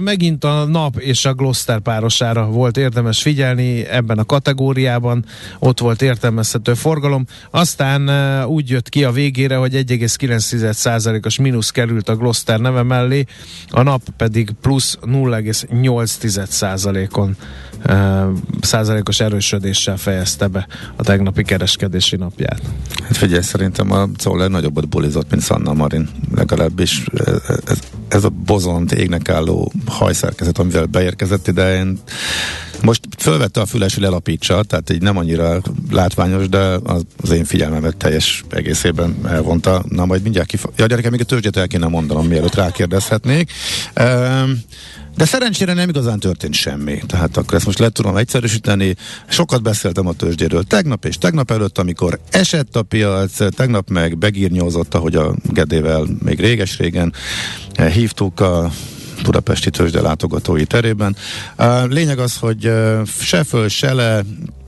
[0.00, 5.24] megint a nap és a Gloster párosára volt érdemes figyelni ebben a kategóriában,
[5.58, 8.10] ott volt értelmezhető forgalom, aztán
[8.44, 13.24] úgy jött ki a végére, hogy 1,9%-os mínusz került a Gloster neve mellé,
[13.70, 17.42] a nap pedig plusz 0,8%-on ö,
[18.60, 20.66] százalékos erősödéssel fejezte be
[20.96, 22.60] a tegnapi kereskedési napját.
[23.02, 26.08] Hát figyelj, szerintem a Czoller nagyobbat bulizott, mint Sanna Marin.
[26.34, 27.04] Legalábbis
[27.66, 31.98] ez, ez a bozont égnek álló hajszerkezet, amivel beérkezett ide, én
[32.82, 37.44] most fölvette a füles, hogy lelapítsa, tehát így nem annyira látványos, de az, az én
[37.44, 39.84] figyelmemet teljes egészében elvonta.
[39.88, 40.64] Na majd mindjárt kif...
[40.76, 43.52] Ja, gyerekem, még a tőzsdét el kéne mondanom, mielőtt rákérdezhetnék.
[44.00, 44.60] Um,
[45.16, 47.02] de szerencsére nem igazán történt semmi.
[47.06, 48.96] Tehát akkor ezt most le tudom egyszerűsíteni.
[49.28, 54.94] Sokat beszéltem a tőzsdéről tegnap és tegnap előtt, amikor esett a piac, tegnap meg begírnyózott,
[54.94, 57.12] ahogy a Gedével még réges-régen
[57.92, 58.70] hívtuk a
[59.22, 61.16] Budapesti tőzsde látogatói terében.
[61.88, 62.70] Lényeg az, hogy
[63.20, 64.22] se föl, se le,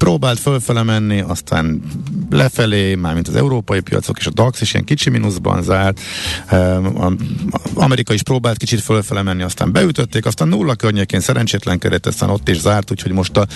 [0.05, 1.83] próbált fölfele menni, aztán
[2.31, 6.01] lefelé, mármint az európai piacok és a DAX is ilyen kicsi mínuszban zárt.
[6.53, 7.17] Um,
[7.75, 12.61] Amerika is próbált kicsit fölfele menni, aztán beütötték, aztán nulla környékén szerencsétlenkedett, aztán ott is
[12.61, 13.47] zárt, úgyhogy most a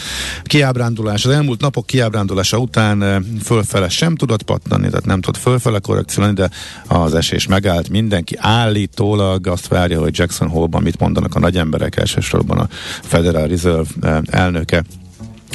[0.43, 5.79] kiábrándulás, az elmúlt napok kiábrándulása után uh, fölfele sem tudott pattanni, tehát nem tudott fölfele
[5.79, 6.51] korrekció de
[6.87, 7.89] az esés megállt.
[7.89, 12.69] Mindenki állítólag azt várja, hogy Jackson Hole-ban mit mondanak a nagy emberek, elsősorban a
[13.03, 14.85] Federal Reserve uh, elnöke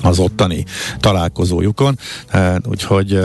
[0.01, 0.65] az ottani
[0.99, 1.97] találkozójukon,
[2.69, 3.19] úgyhogy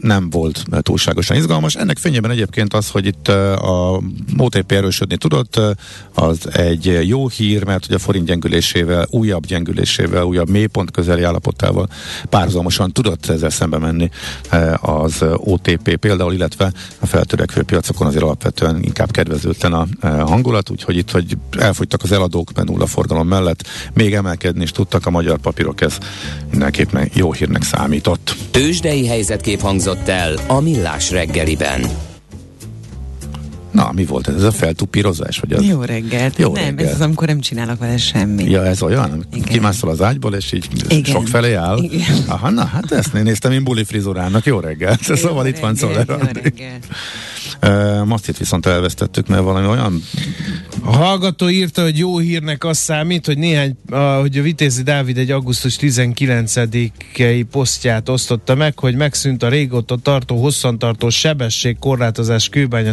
[0.00, 1.74] nem volt túlságosan izgalmas.
[1.74, 4.02] Ennek fényében egyébként az, hogy itt a
[4.38, 5.60] OTP erősödni tudott,
[6.14, 11.88] az egy jó hír, mert hogy a forint gyengülésével, újabb gyengülésével, újabb mélypont közeli állapotával
[12.28, 14.10] párhuzamosan tudott ezzel szembe menni
[14.80, 19.86] az OTP például, illetve a feltörekvő piacokon azért alapvetően inkább kedvezőtlen a
[20.24, 25.10] hangulat, úgyhogy itt, hogy elfogytak az eladók nulla forgalom mellett, még emelkedni is tudtak a
[25.10, 25.98] magyar papírok, ez
[26.50, 28.34] mindenképpen jó hírnek számított.
[28.50, 32.12] Tősdei helyzetkép hangzott el a Millás reggeliben.
[33.74, 34.34] Na, mi volt ez?
[34.34, 35.38] Ez a feltupírozás?
[35.38, 35.64] Vagy az?
[35.64, 36.38] Jó reggelt.
[36.38, 36.88] Jó nem, reggelt.
[36.88, 38.46] ez az, amikor nem csinálok vele semmit.
[38.48, 39.24] Ja, ez olyan?
[39.32, 39.44] Igen.
[39.48, 41.04] Kimászol az ágyból, és így Igen.
[41.04, 41.78] sok felé áll?
[41.82, 42.24] Igen.
[42.26, 44.44] Aha, na, hát ezt én néztem én buli frizurának.
[44.44, 45.06] Jó reggelt.
[45.06, 46.40] Jó szóval itt van reggelt, Czoller Jó Andi.
[46.42, 46.86] reggelt.
[48.08, 50.02] Azt itt viszont elvesztettük, mert valami olyan
[50.84, 53.76] A hallgató írta, hogy jó hírnek az számít, hogy néhány,
[54.20, 60.36] hogy a Vitézi Dávid egy augusztus 19-i posztját osztotta meg, hogy megszűnt a régóta tartó,
[60.40, 62.92] hosszantartó sebességkorlátozás kőbánya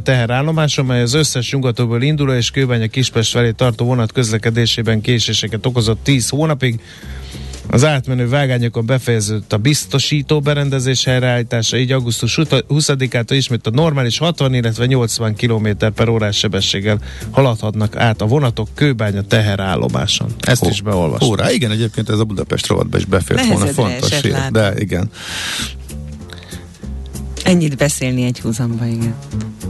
[0.75, 6.03] teherállomáson, mely az összes nyugatóból induló és kőbánya Kispest felé tartó vonat közlekedésében késéseket okozott
[6.03, 6.79] 10 hónapig.
[7.69, 14.53] Az átmenő vágányokon befejeződött a biztosító berendezés helyreállítása, így augusztus 20-ától ismét a normális 60,
[14.53, 16.99] illetve 80 km per órás sebességgel
[17.31, 20.33] haladhatnak át a vonatok kőbánya teherállomáson.
[20.39, 21.29] Ezt is beolvastam.
[21.29, 23.65] Órá, igen, egyébként ez a Budapest rovatba is befért volna.
[23.65, 24.35] Fontos hír.
[24.51, 25.09] De igen.
[27.51, 29.15] Ennyit beszélni egy húzamba, igen.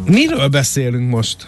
[0.05, 1.47] Miről beszélünk most?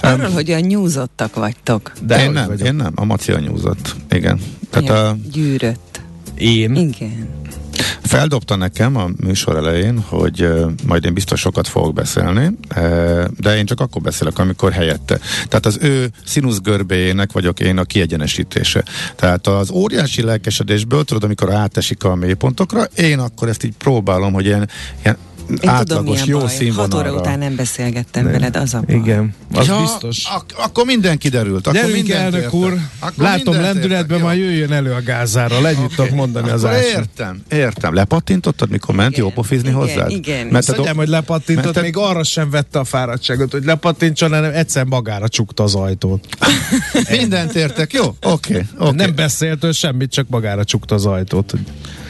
[0.00, 1.92] Arról, hogy a nyúzottak vagytok.
[2.06, 2.66] De én nem, vagyok?
[2.66, 3.96] én nem, a Maci a nyúzott.
[4.10, 4.40] Igen.
[4.70, 6.00] Tehát Ja, a, Gyűrött.
[6.34, 6.74] Én?
[6.74, 7.28] Igen.
[8.02, 13.56] feldobta nekem a műsor elején, hogy uh, majd én biztos sokat fogok beszélni, uh, de
[13.56, 15.18] én csak akkor beszélek, amikor helyette.
[15.48, 18.84] Tehát az ő színuszgörbéjének vagyok én a kiegyenesítése.
[19.14, 24.44] Tehát az óriási lelkesedésből, tudod, amikor átesik a mélypontokra, én akkor ezt így próbálom, hogy
[24.44, 24.68] ilyen,
[25.02, 25.16] ilyen
[25.50, 26.46] Én tudom, átlagos, milyen jó baj.
[26.46, 27.10] Hat színvonalra.
[27.10, 28.94] óra után nem beszélgettem veled, az a baj.
[28.96, 30.24] Igen, az ja, biztos.
[30.34, 31.66] Ak- akkor minden kiderült.
[31.66, 32.74] Akkor Gyerünk, elnök úr!
[32.98, 35.68] Akkor Látom lendületben, majd jöjjön elő a gázáról.
[35.68, 36.88] Együtt tudok mondani az Akkor ásat.
[36.90, 37.94] Értem, értem.
[37.94, 40.10] Lepattintottad, mikor ment Igen, jó pofizni igen, hozzád?
[40.10, 40.46] igen.
[40.46, 44.50] Mert Azt mondjam, hogy lepattintott, te- még arra sem vette a fáradtságot, hogy lepattintson, hanem
[44.54, 46.26] egyszer magára csukta az ajtót.
[47.10, 48.04] Mindent értek, jó?
[48.04, 48.62] Oké, okay.
[48.78, 48.94] Okay.
[48.94, 51.54] Nem beszélt ő semmit, csak magára csukta az ajtót.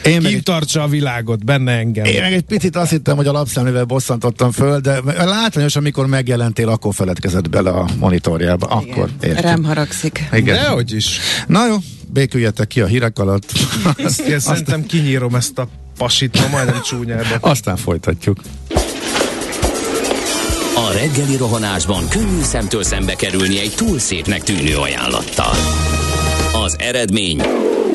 [0.03, 2.05] Én Kim tartsa a világot, benne engem.
[2.05, 6.69] én meg egy picit azt hittem, hogy a lapszemlével bosszantottam föl, de látványos, amikor megjelentél,
[6.69, 8.67] akkor feledkezett bele a monitorjába.
[8.67, 9.09] Akkor Igen.
[9.21, 9.43] értem.
[9.43, 10.29] Rám haragszik.
[10.31, 10.55] Igen.
[10.55, 11.19] Dehogy is.
[11.47, 11.75] Na jó,
[12.07, 13.51] béküljetek ki a hírek alatt.
[13.97, 17.35] Ezt én szerintem kinyírom ezt a pasit, ma majdnem csúnyába.
[17.39, 18.39] Aztán folytatjuk.
[20.75, 25.53] A reggeli rohanásban könnyű szemtől szembe kerülni egy túl szépnek tűnő ajánlattal.
[26.65, 27.41] Az eredmény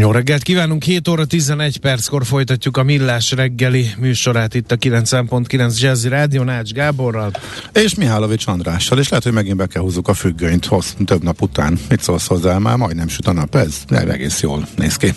[0.00, 5.80] Jó reggelt kívánunk, 7 óra 11 perckor folytatjuk a Millás reggeli műsorát itt a 9.9
[5.80, 7.30] Jazzy Rádió Nács Gáborral.
[7.72, 11.42] És Mihálovics Andrással, és lehet, hogy megint be kell húzzuk a függönyt hossz, több nap
[11.42, 11.78] után.
[11.88, 12.58] Mit szólsz hozzá?
[12.58, 15.14] Már majdnem süt a nap, ez de egész jól néz ki.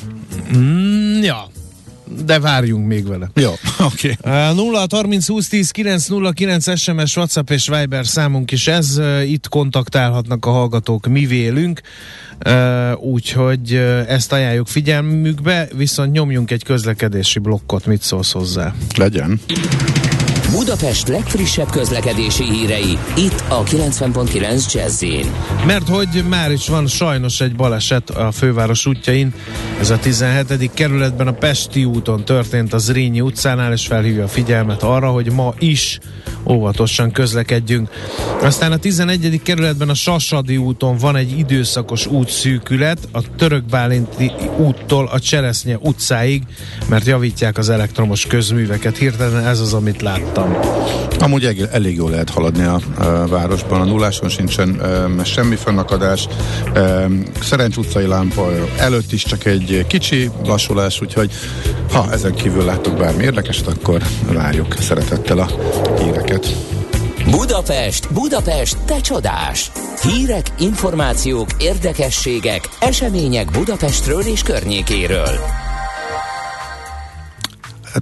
[0.57, 1.47] Mm, ja,
[2.25, 3.29] de várjunk még vele.
[3.33, 3.51] Jó,
[3.91, 4.15] oké.
[4.23, 4.53] Okay.
[4.55, 9.01] 0 30 20 10 909 SMS, WhatsApp és Viber számunk is ez.
[9.25, 11.81] Itt kontaktálhatnak a hallgatók mi vélünk,
[12.95, 13.73] úgyhogy
[14.07, 18.73] ezt ajánljuk figyelmükbe, viszont nyomjunk egy közlekedési blokkot, mit szólsz hozzá?
[18.95, 19.39] Legyen.
[20.55, 25.03] Budapest legfrissebb közlekedési hírei, itt a 90.9 jazz
[25.65, 29.33] Mert hogy már is van sajnos egy baleset a főváros útjain,
[29.79, 30.71] ez a 17.
[30.73, 35.53] kerületben a Pesti úton történt az Rényi utcánál, és felhívja a figyelmet arra, hogy ma
[35.59, 35.99] is
[36.47, 37.89] óvatosan közlekedjünk.
[38.41, 39.41] Aztán a 11.
[39.43, 43.63] kerületben a Sasadi úton van egy időszakos útszűkület, a Török
[44.57, 46.43] úttól a Cseresznye utcáig,
[46.89, 48.97] mert javítják az elektromos közműveket.
[48.97, 50.42] Hirtelen ez az, amit láttam.
[51.19, 53.81] Amúgy elég, elég jól lehet haladni a, a városban.
[53.81, 54.81] A nulláson sincsen
[55.19, 56.27] e, semmi fennakadás.
[56.73, 57.07] E,
[57.41, 61.31] Szerencs utcai lámpa előtt is csak egy kicsi lassulás, úgyhogy
[61.91, 64.01] ha ezen kívül láttok bármi érdekeset, akkor
[64.33, 65.47] várjuk szeretettel a
[65.99, 66.47] híreket.
[67.31, 69.71] Budapest, Budapest, te csodás!
[70.01, 75.62] Hírek, információk, érdekességek, események Budapestről és környékéről.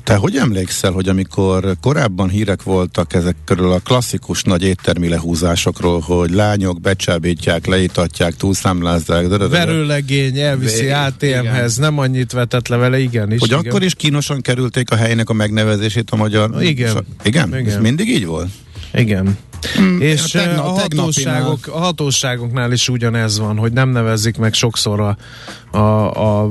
[0.04, 6.00] Te hogy emlékszel, hogy amikor korábban hírek voltak ezek körül a klasszikus nagy éttermi lehúzásokról,
[6.00, 13.00] hogy lányok becsábítják, leítatják, túlszámlázzák, de, Verőlegény elviszi Vé- ATM-hez, nem annyit vetett le vele,
[13.00, 13.40] igen is.
[13.40, 13.66] hogy igen.
[13.66, 16.64] akkor is kínosan kerülték a helynek a megnevezését a magyar...
[16.64, 17.06] Igen.
[17.24, 17.48] Igen?
[17.48, 17.66] Igen.
[17.66, 18.50] Ez mindig így volt?
[18.94, 19.38] Igen.
[20.00, 25.00] És tegnap- tegnap, a, hatóságok, a hatóságoknál is ugyanez van, hogy nem nevezik meg sokszor
[25.00, 25.18] a,
[25.78, 26.48] a, a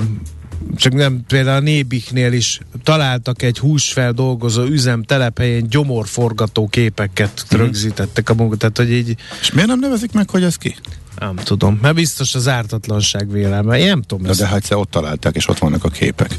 [0.76, 7.60] csak nem, például a Nébiknél is találtak egy húsfeldolgozó üzem telephelyén gyomorforgató képeket Mhm.
[7.60, 10.76] rögzítettek a munkat, tehát hogy így És miért nem nevezik meg, hogy ez ki?
[11.18, 15.34] nem tudom, mert biztos az ártatlanság vélelme, én nem tudom ezt, de hát ott találták,
[15.36, 16.34] és ott vannak a képek.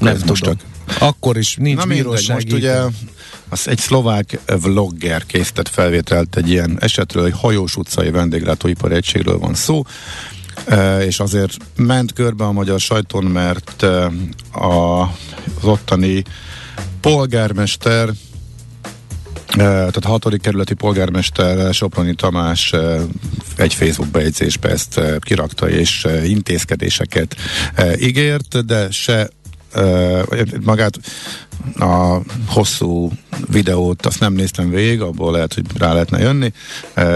[0.00, 0.36] nem ez tudom.
[0.38, 0.64] most
[0.98, 2.80] Akkor is nincs Na bírósági most ugye
[3.48, 9.54] az egy szlovák vlogger készített felvételt egy ilyen esetről, egy hajós utcai vendéglátóipari egységről van
[9.54, 9.82] szó,
[11.00, 13.86] és azért ment körbe a magyar sajton, mert
[14.52, 16.22] az ottani
[17.00, 18.08] polgármester
[19.56, 22.74] tehát hatodik kerületi polgármester Soproni Tamás
[23.56, 27.36] egy Facebook bejegyzésbe ezt kirakta, és intézkedéseket
[27.98, 29.30] ígért, de se
[30.60, 30.98] magát
[31.78, 33.10] a hosszú
[33.50, 36.52] videót azt nem néztem végig, abból lehet, hogy rá lehetne jönni,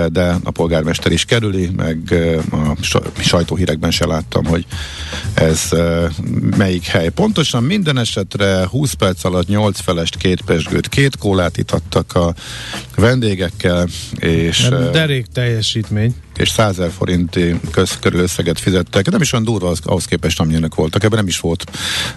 [0.09, 2.15] de a polgármester is kerüli, meg
[2.51, 2.77] a
[3.21, 4.67] sajtóhírekben se láttam, hogy
[5.35, 5.69] ez
[6.57, 7.09] melyik hely.
[7.09, 12.35] Pontosan minden esetre 20 perc alatt 8 felest, két pesgőt, két kólát itattak a
[12.97, 13.87] vendégekkel,
[14.19, 14.69] és...
[14.93, 19.11] Derék teljesítmény és 100 ezer forinti közkörül összeget fizettek.
[19.11, 21.05] Nem is olyan durva az, ahhoz képest, amilyenek voltak.
[21.05, 21.65] Ebben nem is volt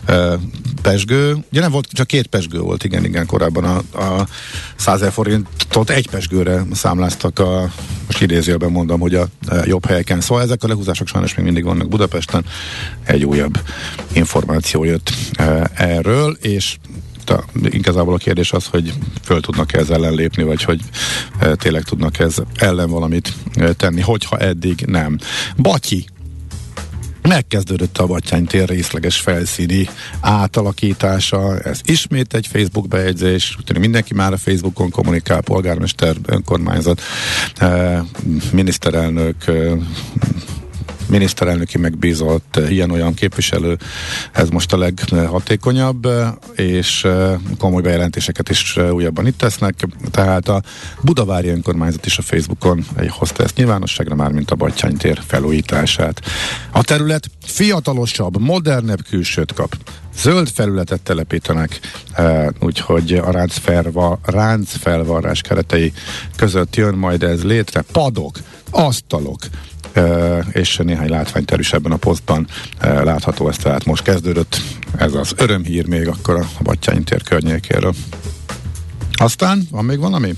[0.05, 0.39] e,
[0.81, 1.37] pesgő.
[1.51, 4.27] Ugye nem volt, csak két pesgő volt, igen, igen, korábban a, a
[4.75, 7.71] 100 ezer forintot egy pesgőre számláztak a,
[8.05, 10.21] most idézőben mondom, hogy a, a jobb helyeken.
[10.21, 12.45] Szóval ezek a lehúzások sajnos még mindig vannak Budapesten.
[13.03, 13.59] Egy újabb
[14.13, 16.77] információ jött e, erről, és
[17.25, 18.93] a, igazából a kérdés az, hogy
[19.23, 20.81] föl tudnak ez ellen lépni, vagy hogy
[21.39, 25.17] e, tényleg tudnak ez ellen valamit e, tenni, hogyha eddig nem.
[25.57, 26.05] Batyi
[27.27, 29.89] Megkezdődött a Batyány tér részleges felszíni
[30.21, 37.01] átalakítása, ez ismét egy Facebook bejegyzés, úgyhogy mindenki már a Facebookon kommunikál, polgármester, önkormányzat,
[37.57, 38.03] e,
[38.51, 39.53] miniszterelnök, e,
[41.11, 43.77] miniszterelnöki megbízott eh, ilyen-olyan képviselő,
[44.31, 50.61] ez most a leghatékonyabb, eh, és eh, komoly bejelentéseket is újabban itt tesznek, tehát a
[51.01, 56.21] Budavári önkormányzat is a Facebookon hozta ezt nyilvánosságra, már mint a Battyány tér felújítását.
[56.71, 59.75] A terület fiatalosabb, modernebb külsőt kap
[60.15, 61.79] zöld felületet telepítenek,
[62.59, 65.93] úgyhogy a ráncfelva, ráncfelvarrás keretei
[66.35, 67.83] között jön majd ez létre.
[67.91, 68.37] Padok,
[68.69, 69.39] asztalok,
[70.51, 72.47] és néhány látványterű is ebben a posztban
[72.81, 74.61] látható, ez tehát most kezdődött.
[74.97, 77.93] Ez az örömhír még akkor a Battyány tér környékéről.
[79.21, 80.33] Aztán van még valami?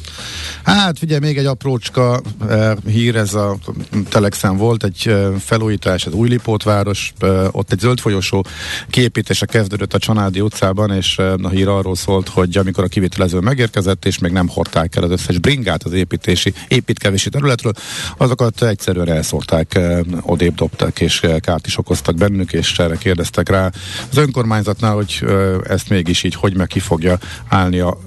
[0.63, 3.57] Hát figyelj, még egy aprócska eh, hír, ez a
[4.09, 8.45] Telexen volt, egy eh, felújítás, az Újlipótváros, eh, ott egy zöld folyosó
[8.89, 13.39] kiépítése kezdődött a Csanádi utcában, és eh, a hír arról szólt, hogy amikor a kivitelező
[13.39, 17.73] megérkezett, és még nem hordták el az összes bringát az építési, építkevési területről,
[18.17, 23.49] azokat egyszerűen elszórták, eh, odébb dobtak, és eh, kárt is okoztak bennük, és erre kérdeztek
[23.49, 23.71] rá
[24.11, 27.17] az önkormányzatnál, hogy eh, ezt mégis így hogy meg ki fogja
[27.47, 27.97] állni a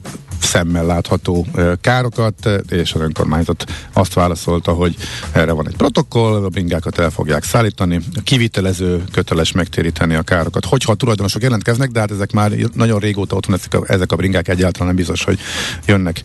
[0.41, 1.47] szemmel látható
[1.81, 4.97] károkat, és az önkormányzat azt válaszolta, hogy
[5.33, 10.65] erre van egy protokoll, a bringákat el fogják szállítani, a kivitelező köteles megtéríteni a károkat,
[10.65, 14.13] hogyha a tulajdonosok jelentkeznek, de hát ezek már nagyon régóta ott van, ezek a, ezek
[14.13, 15.39] a bringák egyáltalán nem biztos, hogy
[15.87, 16.23] jönnek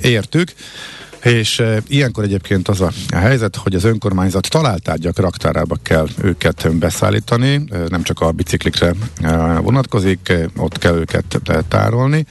[0.00, 0.52] értük.
[1.26, 6.76] És e, ilyenkor egyébként az a, a helyzet, hogy az önkormányzat találtárgyak raktárába kell őket
[6.78, 12.26] beszállítani, e, nem csak a biciklikre e, vonatkozik, e, ott kell őket e, tárolni.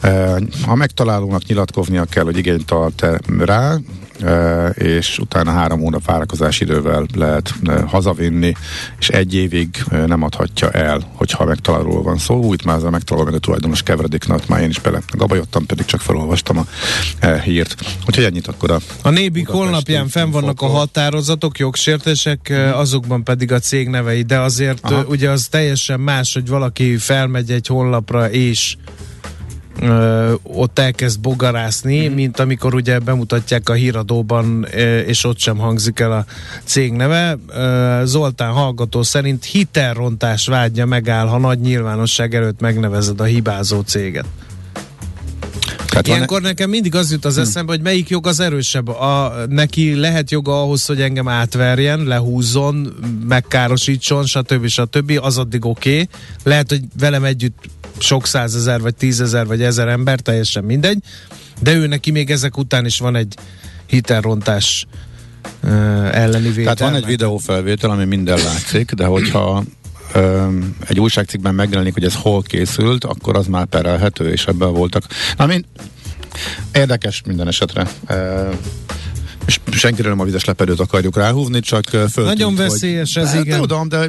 [0.00, 3.06] E, ha megtalálónak nyilatkoznia kell, hogy igényt tart
[3.38, 3.76] rá,
[4.74, 7.54] és utána három hónap várakozás idővel lehet
[7.86, 8.54] hazavinni,
[8.98, 12.42] és egy évig nem adhatja el, hogyha megtalálóról van szó.
[12.42, 16.66] Úgy már a megtaláló tulajdonos keveredéknak, már én is bele gabajottam, pedig csak felolvastam a
[17.26, 17.74] hírt.
[18.06, 18.78] Úgyhogy ennyit akkor a...
[19.02, 24.84] A Nébik honlapján fenn vannak a határozatok, jogsértések, azokban pedig a cég nevei, de azért
[24.84, 25.04] Aha.
[25.08, 28.76] ugye az teljesen más, hogy valaki felmegy egy honlapra és
[29.80, 32.12] ö, ott elkezd bogarászni, mm.
[32.12, 36.24] mint amikor ugye bemutatják a híradóban, ö, és ott sem hangzik el a
[36.64, 37.38] cég neve.
[37.48, 44.26] Ö, Zoltán hallgató szerint hitelrontás vágya megáll, ha nagy nyilvánosság előtt megnevezed a hibázó céget.
[45.88, 47.40] Tehát Ilyenkor van nekem mindig az jut az hm.
[47.40, 48.88] eszembe, hogy melyik jog az erősebb.
[48.88, 52.94] A, neki lehet joga ahhoz, hogy engem átverjen, lehúzzon,
[53.28, 54.66] megkárosítson, stb.
[54.66, 55.18] stb.
[55.22, 55.90] Az addig oké.
[55.90, 56.08] Okay.
[56.42, 57.56] Lehet, hogy velem együtt
[57.98, 60.98] sok százezer, vagy tízezer, vagy ezer ember, teljesen mindegy,
[61.60, 63.34] de ő neki még ezek után is van egy
[63.86, 64.86] hitelrontás
[65.62, 65.70] uh,
[66.16, 66.74] elleni vétel.
[66.74, 69.64] Tehát van egy videófelvétel, ami minden látszik, de hogyha
[70.86, 75.04] egy újságcikkben megjelenik, hogy ez hol készült, akkor az már perelhető, és ebben voltak.
[75.36, 75.64] Na, mind
[76.72, 77.86] érdekes minden esetre.
[78.10, 78.54] Uh,
[79.46, 83.44] és senkiről nem a vizes lepedőt akarjuk ráhúzni, csak föltűnt, Nagyon veszélyes hogy, ez, hát,
[83.44, 83.60] igen.
[83.60, 84.08] Tudom, de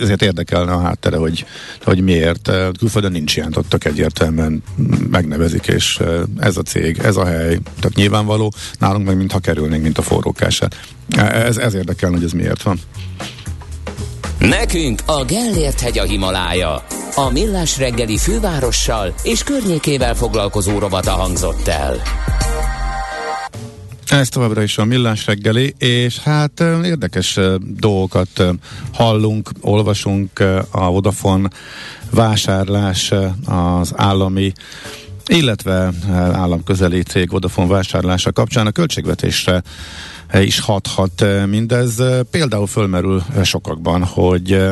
[0.00, 1.44] ezért érdekelne a háttere, hogy,
[1.84, 2.50] hogy miért.
[2.78, 4.62] Külföldön nincs ilyen, ott egyértelműen
[5.10, 6.00] megnevezik, és
[6.38, 10.76] ez a cég, ez a hely, tehát nyilvánvaló, nálunk meg mintha kerülnénk, mint a forrókását.
[11.16, 12.80] Ez, ez érdekelne, hogy ez miért van.
[14.38, 16.84] Nekünk a Gellért hegy a Himalája.
[17.14, 22.02] A Millás reggeli fővárossal és környékével foglalkozó rovata hangzott el.
[24.12, 28.44] Ez továbbra is a millás reggeli, és hát érdekes dolgokat
[28.92, 30.40] hallunk, olvasunk
[30.70, 31.50] a Vodafone
[32.10, 33.12] vásárlás
[33.44, 34.52] az állami
[35.26, 35.92] illetve
[36.32, 39.62] államközeli cég Vodafone vásárlása kapcsán a költségvetésre
[40.32, 42.02] is hathat mindez.
[42.30, 44.62] Például fölmerül sokakban, hogy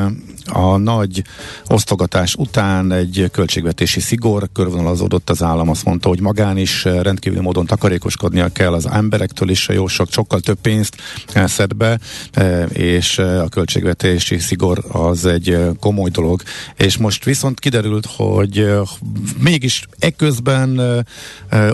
[0.45, 1.23] a nagy
[1.67, 7.67] osztogatás után egy költségvetési szigor körvonalazódott az állam, azt mondta, hogy magán is rendkívül módon
[7.67, 10.97] takarékoskodnia kell az emberektől is, jó sok, sokkal több pénzt
[11.45, 11.99] szed be,
[12.69, 16.43] és a költségvetési szigor az egy komoly dolog,
[16.77, 18.71] és most viszont kiderült, hogy
[19.39, 20.81] mégis eközben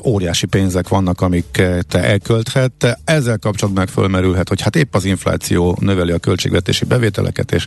[0.05, 2.99] óriási pénzek vannak, amik te elkölthet.
[3.05, 7.65] Ezzel kapcsolatban fölmerülhet, hogy hát épp az infláció növeli a költségvetési bevételeket, és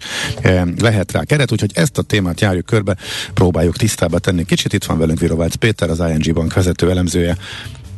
[0.89, 2.95] lehet rá keret, úgyhogy ezt a témát járjuk körbe,
[3.33, 4.45] próbáljuk tisztába tenni.
[4.45, 7.37] Kicsit itt van velünk Virovácz Péter, az ING Bank vezető elemzője.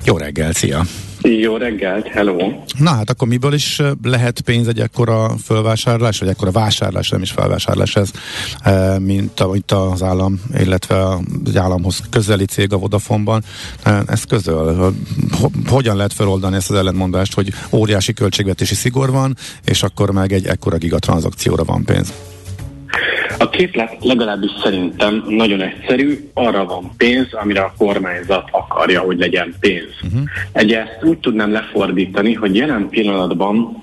[0.06, 0.86] Jó reggel, szia!
[1.22, 2.38] Jó reggelt, hello!
[2.78, 7.32] Na hát akkor miből is lehet pénz egy ekkora fölvásárlás, vagy ekkora vásárlás, nem is
[7.32, 8.12] felvásárlás ez,
[9.00, 11.06] mint amit az állam, illetve
[11.46, 13.44] az államhoz közeli cég a Vodafonban.
[14.08, 14.94] Ez közöl.
[15.68, 20.46] Hogyan lehet feloldani ezt az ellentmondást, hogy óriási költségvetési szigor van, és akkor meg egy
[20.46, 22.14] ekkora gigatranszakcióra van pénz?
[23.38, 29.56] A képlet legalábbis szerintem nagyon egyszerű, arra van pénz, amire a kormányzat akarja, hogy legyen
[29.60, 29.94] pénz.
[30.04, 30.22] Uh-huh.
[30.52, 33.82] Egy ezt úgy tudnám lefordítani, hogy jelen pillanatban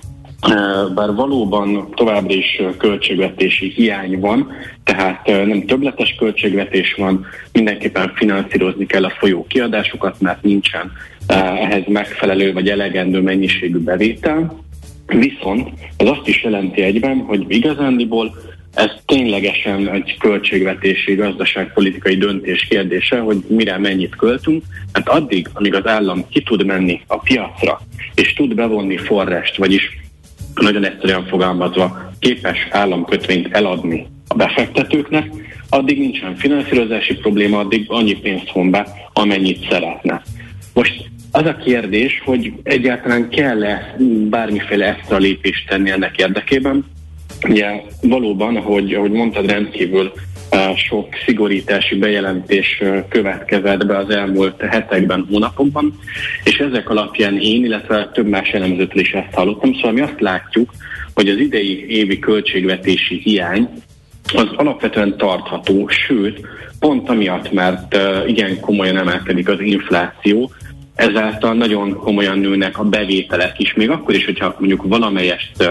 [0.95, 4.51] bár valóban továbbra is költségvetési hiány van,
[4.85, 10.93] tehát nem többletes költségvetés van, mindenképpen finanszírozni kell a folyó kiadásokat, mert nincsen
[11.27, 14.67] ehhez megfelelő vagy elegendő mennyiségű bevétel.
[15.09, 18.37] Viszont ez azt is jelenti egyben, hogy igazándiból
[18.75, 25.87] ez ténylegesen egy költségvetési, gazdaságpolitikai döntés kérdése, hogy mire mennyit költünk, mert addig, amíg az
[25.87, 27.81] állam ki tud menni a piacra,
[28.15, 29.99] és tud bevonni forrást, vagyis
[30.55, 35.31] nagyon egyszerűen fogalmazva képes államkötvényt eladni a befektetőknek,
[35.69, 40.23] addig nincsen finanszírozási probléma, addig annyi pénzt von be, amennyit szeretne.
[40.75, 43.97] Most az a kérdés, hogy egyáltalán kell-e
[44.31, 46.85] bármiféle extra lépést tenni ennek érdekében,
[47.47, 50.13] Ugye valóban, ahogy, ahogy mondtad, rendkívül
[50.53, 55.99] uh, sok szigorítási bejelentés uh, következett be az elmúlt hetekben, hónapokban,
[56.45, 60.73] és ezek alapján én, illetve több más elemzőtől is ezt hallottam, szóval mi azt látjuk,
[61.15, 63.69] hogy az idei évi költségvetési hiány
[64.35, 66.41] az alapvetően tartható, sőt,
[66.79, 70.51] pont amiatt, mert uh, igen komolyan emelkedik az infláció,
[70.99, 75.71] ezáltal nagyon komolyan nőnek a bevételek is, még akkor is, hogyha mondjuk valamelyest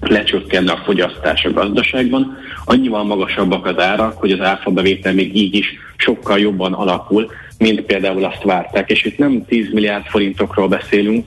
[0.00, 5.54] lecsökkenne a fogyasztás a gazdaságban, annyival magasabbak az árak, hogy az áfa bevétel még így
[5.54, 8.90] is sokkal jobban alakul, mint például azt várták.
[8.90, 11.24] És itt nem 10 milliárd forintokról beszélünk,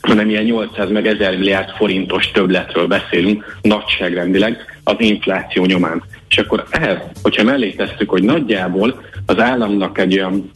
[0.00, 6.02] hanem ilyen 800 meg 1000 milliárd forintos többletről beszélünk nagyságrendileg az infláció nyomán.
[6.28, 10.50] És akkor ehhez, hogyha mellé tesszük, hogy nagyjából az államnak egy olyan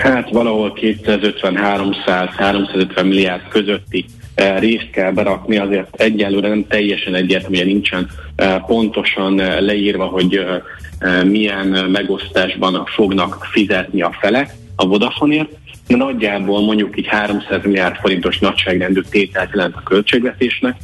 [0.00, 4.04] hát valahol 250-300-350 milliárd közötti
[4.38, 10.44] E, részt kell berakni, azért egyelőre nem teljesen egyértelműen nincsen e, pontosan e, leírva, hogy
[11.24, 15.48] milyen megosztásban fognak fizetni a felek a Vodafoneért,
[15.86, 20.76] de nagyjából mondjuk így 300 milliárd forintos nagyságrendű tételt jelent a költségvetésnek,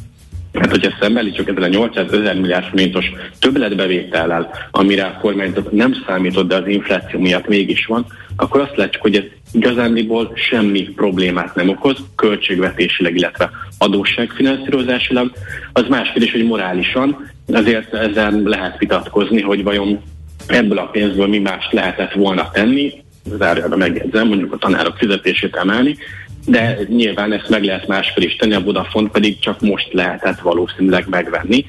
[0.54, 6.48] Hát, hogyha szembeállítjuk ezzel a 800 ezer milliárd forintos többletbevétellel, amire a kormányzat nem számított,
[6.48, 11.68] de az infláció miatt mégis van, akkor azt látjuk, hogy ez igazándiból semmi problémát nem
[11.68, 15.32] okoz, költségvetésileg, illetve adósságfinanszírozásilag.
[15.72, 20.00] Az más kérdés, hogy morálisan, azért ezen lehet vitatkozni, hogy vajon
[20.46, 22.92] ebből a pénzből mi mást lehetett volna tenni,
[23.38, 25.96] zárjára megjegyzem, mondjuk a tanárok fizetését emelni,
[26.44, 31.06] de nyilván ezt meg lehet máskor is tenni, a Vodafone pedig csak most lehetett valószínűleg
[31.08, 31.64] megvenni,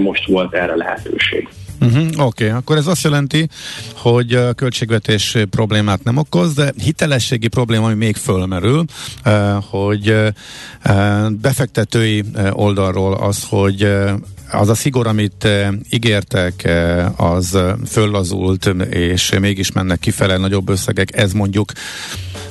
[0.00, 1.48] most volt erre lehetőség.
[1.80, 2.48] Uh-huh, Oké, okay.
[2.48, 3.48] akkor ez azt jelenti,
[3.94, 8.84] hogy a költségvetés problémát nem okoz, de hitelességi probléma, ami még fölmerül,
[9.70, 10.14] hogy
[11.30, 13.88] befektetői oldalról az, hogy
[14.50, 15.48] az a szigor, amit
[15.90, 16.70] ígértek,
[17.16, 21.72] az föllazult, és mégis mennek kifele nagyobb összegek, ez mondjuk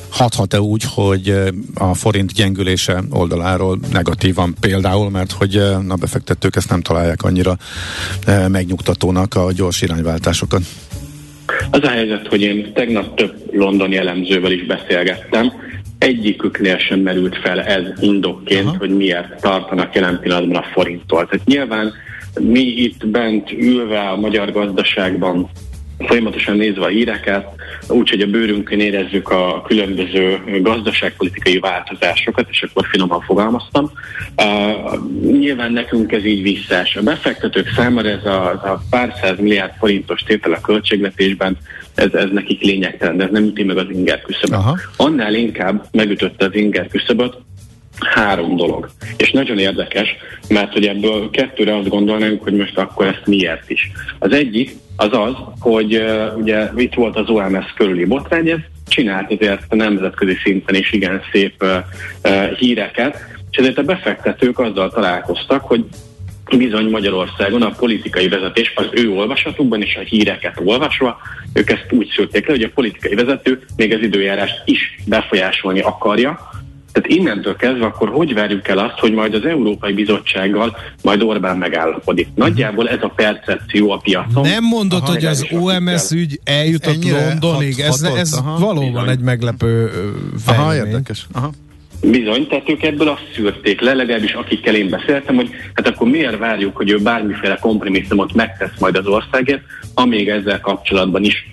[0.09, 1.33] hathat-e úgy, hogy
[1.75, 5.55] a forint gyengülése oldaláról negatívan például, mert hogy
[5.87, 7.57] a befektetők ezt nem találják annyira
[8.47, 10.61] megnyugtatónak a gyors irányváltásokat?
[11.71, 15.51] Az a helyzet, hogy én tegnap több londoni elemzővel is beszélgettem,
[15.97, 18.77] egyiküknél sem merült fel ez indokként, Aha.
[18.77, 21.25] hogy miért tartanak jelen pillanatban a forinttól.
[21.25, 21.93] Tehát nyilván
[22.39, 25.49] mi itt bent ülve a magyar gazdaságban
[25.97, 27.47] folyamatosan nézve a híreket,
[27.87, 33.91] úgyhogy a bőrünkön érezzük a különböző gazdaságpolitikai változásokat, és akkor finoman fogalmaztam.
[34.35, 36.95] Uh, nyilván nekünk ez így visszás.
[36.95, 41.57] A befektetők számára ez a, a pár száz milliárd forintos tétel a költségvetésben,
[41.97, 44.59] ez, ez nekik lényegtelen, de ez nem üti meg az inger küszöböt.
[44.97, 47.37] Annál inkább megütötte az inger küszöböt,
[47.99, 48.89] három dolog.
[49.17, 50.15] És nagyon érdekes,
[50.49, 53.91] mert hogy ebből kettőre azt gondolnánk, hogy most akkor ezt miért is.
[54.19, 59.31] Az egyik az az, hogy uh, ugye itt volt az OMS körüli botrány, ez csinált
[59.31, 61.69] azért nemzetközi szinten is igen szép uh,
[62.23, 63.17] uh, híreket,
[63.51, 65.85] és ezért a befektetők azzal találkoztak, hogy
[66.55, 71.17] bizony Magyarországon a politikai vezetés az ő olvasatukban és a híreket olvasva,
[71.53, 76.51] ők ezt úgy szülték le, hogy a politikai vezető még az időjárást is befolyásolni akarja,
[76.91, 81.57] tehát innentől kezdve akkor hogy várjuk el azt, hogy majd az Európai Bizottsággal majd Orbán
[81.57, 82.27] megállapodik?
[82.35, 84.41] Nagyjából ez a percepció a piacon.
[84.41, 87.79] Nem mondod, hogy az OMS ügy eljutott Ennyire Londonig?
[87.79, 89.09] Ez, ez aha, valóban bizony.
[89.09, 89.91] egy meglepő
[90.45, 90.79] fejlemény.
[90.79, 91.27] Aha, érdekes.
[91.31, 91.51] Aha.
[92.01, 96.37] Bizony, tehát ők ebből azt szűrték le, legalábbis akikkel én beszéltem, hogy hát akkor miért
[96.37, 99.61] várjuk, hogy ő bármiféle kompromisszumot megtesz majd az országért,
[99.93, 101.47] amíg ezzel kapcsolatban is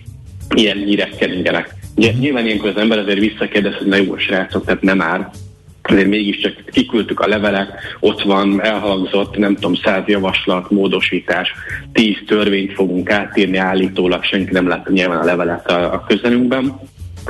[0.54, 1.74] ilyen hírek keringenek.
[1.96, 5.30] Ugye, nyilván ilyenkor az ember azért visszakérdez, hogy na jó, srácok, tehát nem már.
[5.82, 11.52] Azért mégiscsak kiküldtük a levelet, ott van, elhangzott, nem tudom, száz javaslat, módosítás,
[11.92, 16.80] tíz törvényt fogunk átírni állítólag, senki nem látta nyilván a levelet a, a közelünkben,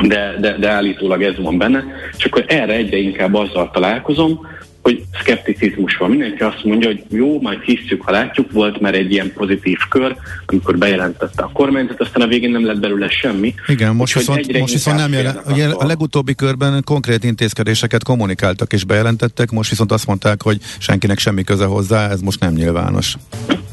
[0.03, 1.85] de, de, de állítólag ez van benne,
[2.17, 4.47] és akkor erre egyre inkább azzal találkozom,
[4.85, 6.11] hogy szkepticizmus van.
[6.11, 10.17] Mindenki azt mondja, hogy jó, majd hiszük, ha látjuk, volt már egy ilyen pozitív kör,
[10.47, 13.55] amikor bejelentette a kormányzat, aztán a végén nem lett belőle semmi.
[13.67, 18.85] Igen, most viszont, most viszont nem jelen, ugye a legutóbbi körben konkrét intézkedéseket kommunikáltak és
[18.85, 23.15] bejelentettek, most viszont azt mondták, hogy senkinek semmi köze hozzá, ez most nem nyilvános.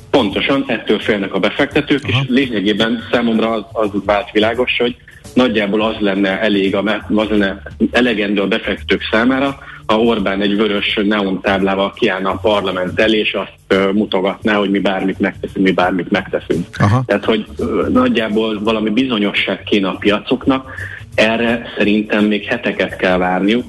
[0.09, 2.21] Pontosan, ettől félnek a befektetők, Aha.
[2.21, 4.95] és lényegében számomra az, az vált világos, hogy
[5.33, 7.61] nagyjából az lenne elég, az lenne
[7.91, 13.33] elegendő a befektetők számára, ha Orbán egy vörös neon táblával kiállna a parlament elé, és
[13.33, 16.65] azt mutogatná, hogy mi bármit megteszünk, mi bármit megteszünk.
[16.77, 17.03] Aha.
[17.05, 17.45] Tehát, hogy
[17.89, 20.71] nagyjából valami bizonyosság kéne a piacoknak,
[21.15, 23.65] erre szerintem még heteket kell várniuk,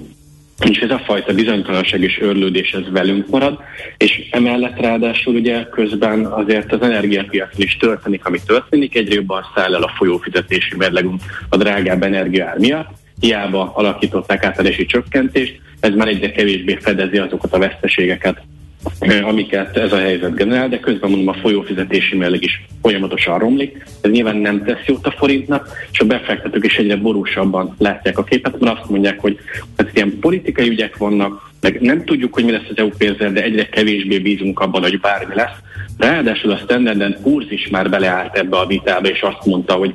[0.70, 3.58] és ez a fajta bizonytalanság és örlődés ez velünk marad,
[3.96, 9.74] és emellett ráadásul ugye közben azért az energiapiacon is történik, ami történik, egyre jobban száll
[9.74, 12.90] el a folyófizetési mérlegünk a drágább energiaár miatt,
[13.20, 18.42] hiába alakították átadési csökkentést, ez már egyre kevésbé fedezi azokat a veszteségeket,
[19.22, 23.84] amiket ez a helyzet generál, de közben mondom a folyófizetési mérleg is folyamatosan romlik.
[24.00, 28.24] Ez nyilván nem tesz jót a forintnak, és a befektetők is egyre borúsabban látják a
[28.24, 29.38] képet, mert azt mondják, hogy
[29.76, 33.42] hát ilyen politikai ügyek vannak, meg nem tudjuk, hogy mi lesz az EU pénzzel, de
[33.42, 35.56] egyre kevésbé bízunk abban, hogy bármi lesz.
[35.98, 39.94] Ráadásul a Standard Poor's is már beleállt ebbe a vitába, és azt mondta, hogy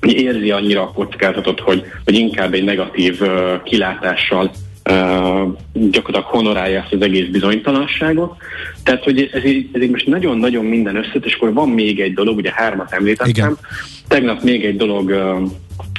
[0.00, 4.50] érzi annyira a kockázatot, hogy, hogy inkább egy negatív uh, kilátással
[5.72, 8.36] gyakorlatilag honorálja ezt az egész bizonytalanságot.
[8.82, 12.14] Tehát, hogy ez így, ez így most nagyon-nagyon minden összet, és akkor van még egy
[12.14, 13.30] dolog, ugye hármat említettem.
[13.30, 13.56] Igen.
[14.08, 15.42] Tegnap még egy dolog uh,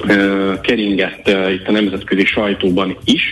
[0.08, 3.24] uh, keringett uh, itt a nemzetközi sajtóban is,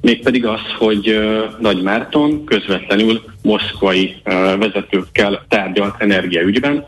[0.00, 6.84] mégpedig az, hogy uh, Nagy Márton közvetlenül moszkvai uh, vezetőkkel tárgyalt energiaügyben,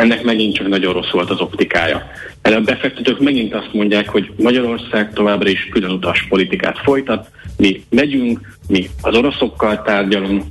[0.00, 2.10] ennek megint csak nagyon rossz volt az optikája.
[2.42, 8.58] Erre a befektetők megint azt mondják, hogy Magyarország továbbra is különutas politikát folytat, mi megyünk,
[8.68, 10.44] mi az oroszokkal tárgyalunk,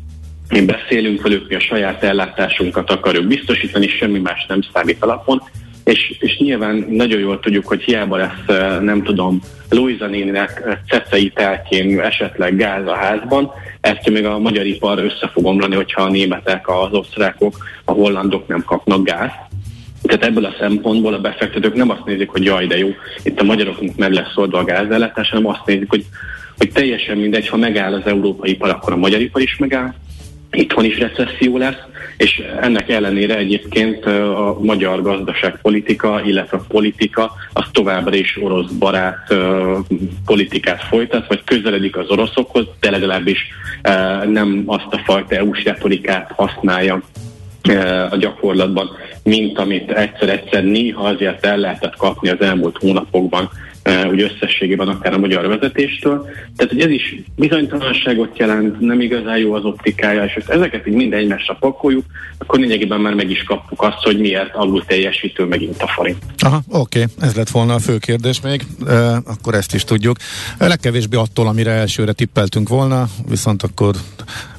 [0.49, 5.41] mi beszélünk velük, mi a saját ellátásunkat akarjuk biztosítani, semmi más nem számít alapon,
[5.83, 11.29] és, és nyilván nagyon jól tudjuk, hogy hiába lesz, eh, nem tudom, Luisa néninek cecei
[11.29, 13.51] telkén esetleg gáz a házban,
[13.81, 18.47] ezt még a magyar ipar össze fog omlani, hogyha a németek, az osztrákok, a hollandok
[18.47, 19.31] nem kapnak gáz.
[20.01, 22.89] Tehát ebből a szempontból a befektetők nem azt nézik, hogy jaj, de jó,
[23.23, 26.05] itt a magyaroknak meg lesz oldva a gázellátás, hanem azt nézik, hogy,
[26.57, 29.93] hogy teljesen mindegy, ha megáll az európai ipar, akkor a magyar ipar is megáll,
[30.51, 31.77] itthon is recesszió lesz,
[32.17, 39.33] és ennek ellenére egyébként a magyar gazdaságpolitika, illetve a politika az továbbra is orosz barát
[40.25, 43.47] politikát folytat, vagy közeledik az oroszokhoz, de legalábbis
[44.27, 47.01] nem azt a fajta EU-s retorikát használja
[48.09, 48.89] a gyakorlatban,
[49.23, 53.49] mint amit egyszer-egyszer néha azért el lehetett kapni az elmúlt hónapokban
[54.11, 56.25] úgy összességében akár a magyar vezetéstől.
[56.55, 61.13] Tehát, hogy ez is bizonytalanságot jelent, nem igazán jó az optikája, és ezeket így mind
[61.13, 62.05] egymásra pakoljuk,
[62.37, 66.17] akkor lényegében már meg is kaptuk azt, hogy miért alul teljesítő megint a forint.
[66.37, 67.27] Aha, oké, okay.
[67.27, 70.17] ez lett volna a fő kérdés még, e, akkor ezt is tudjuk.
[70.57, 73.95] Legkevésbé attól, amire elsőre tippeltünk volna, viszont akkor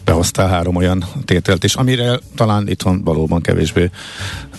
[0.05, 3.91] behoztál három olyan tételt is, amire talán itthon valóban kevésbé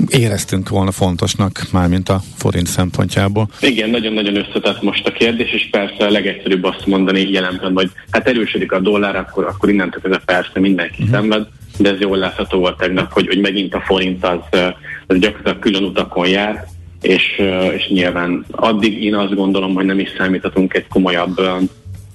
[0.09, 3.49] éreztünk volna fontosnak, mármint a forint szempontjából.
[3.59, 8.27] Igen, nagyon-nagyon összetett most a kérdés, és persze a legegyszerűbb azt mondani jelenben, hogy hát
[8.27, 11.19] erősödik a dollár, akkor, akkor innentől ez persze mindenki uh-huh.
[11.19, 14.59] szenved, de ez jól látható volt tegnap, hogy, hogy megint a forint az,
[15.07, 16.65] az gyakorlatilag külön utakon jár,
[17.01, 17.41] és,
[17.75, 21.41] és nyilván addig én azt gondolom, hogy nem is számíthatunk egy komolyabb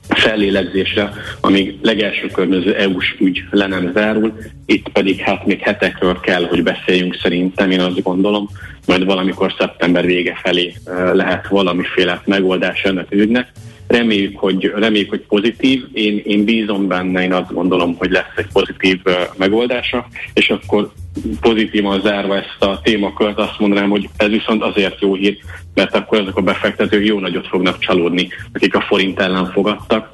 [0.09, 4.33] fellélegzésre, amíg legelső környező EU-s ügy le nem zárul,
[4.67, 8.49] itt pedig hát még hetekről kell, hogy beszéljünk szerintem, én azt gondolom,
[8.87, 10.75] majd valamikor szeptember vége felé
[11.13, 13.53] lehet valamiféle megoldás ennek ügynek.
[13.87, 15.85] Reméljük, hogy, reméljük, hogy pozitív.
[15.93, 19.01] Én, én bízom benne, én azt gondolom, hogy lesz egy pozitív
[19.37, 20.93] megoldása, és akkor
[21.41, 25.37] pozitívan zárva ezt a témakört azt mondanám, hogy ez viszont azért jó hír,
[25.75, 30.09] mert akkor azok a befektetők jó nagyot fognak csalódni, akik a forint ellen fogadtak,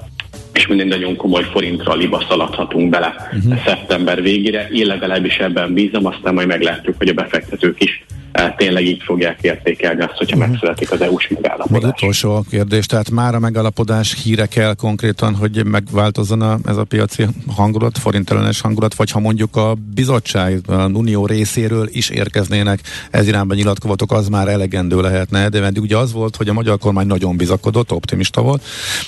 [0.52, 3.64] és minden nagyon komoly forintra liba szaladhatunk bele uh-huh.
[3.64, 4.68] szeptember végére.
[4.68, 8.04] Én legalábbis ebben bízom, aztán majd meglátjuk, hogy a befektetők is
[8.56, 10.50] tényleg így fogják értékelni azt, hogyha uh-huh.
[10.50, 11.82] megszületik az EU-s megállapodás.
[11.82, 16.84] Még utolsó kérdés, tehát már a megállapodás híre kell konkrétan, hogy megváltozzon a, ez a
[16.84, 17.26] piaci
[17.56, 22.80] hangulat, forintellenes hangulat, vagy ha mondjuk a bizottság, a Unió részéről is érkeznének
[23.10, 26.78] ez irányban nyilatkozatok, az már elegendő lehetne, de eddig ugye az volt, hogy a magyar
[26.78, 28.64] kormány nagyon bizakodott, optimista volt,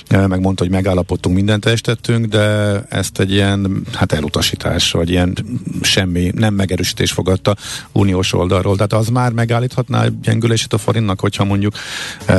[0.07, 5.33] eh, megmondta, hogy megállapodtunk, mindent teljesítettünk, de ezt egy ilyen hát elutasítás, vagy ilyen
[5.81, 7.55] semmi, nem megerősítés fogadta
[7.91, 8.75] uniós oldalról.
[8.75, 11.73] Tehát az már megállíthatná a gyengülését a forintnak, hogyha mondjuk
[12.25, 12.33] e,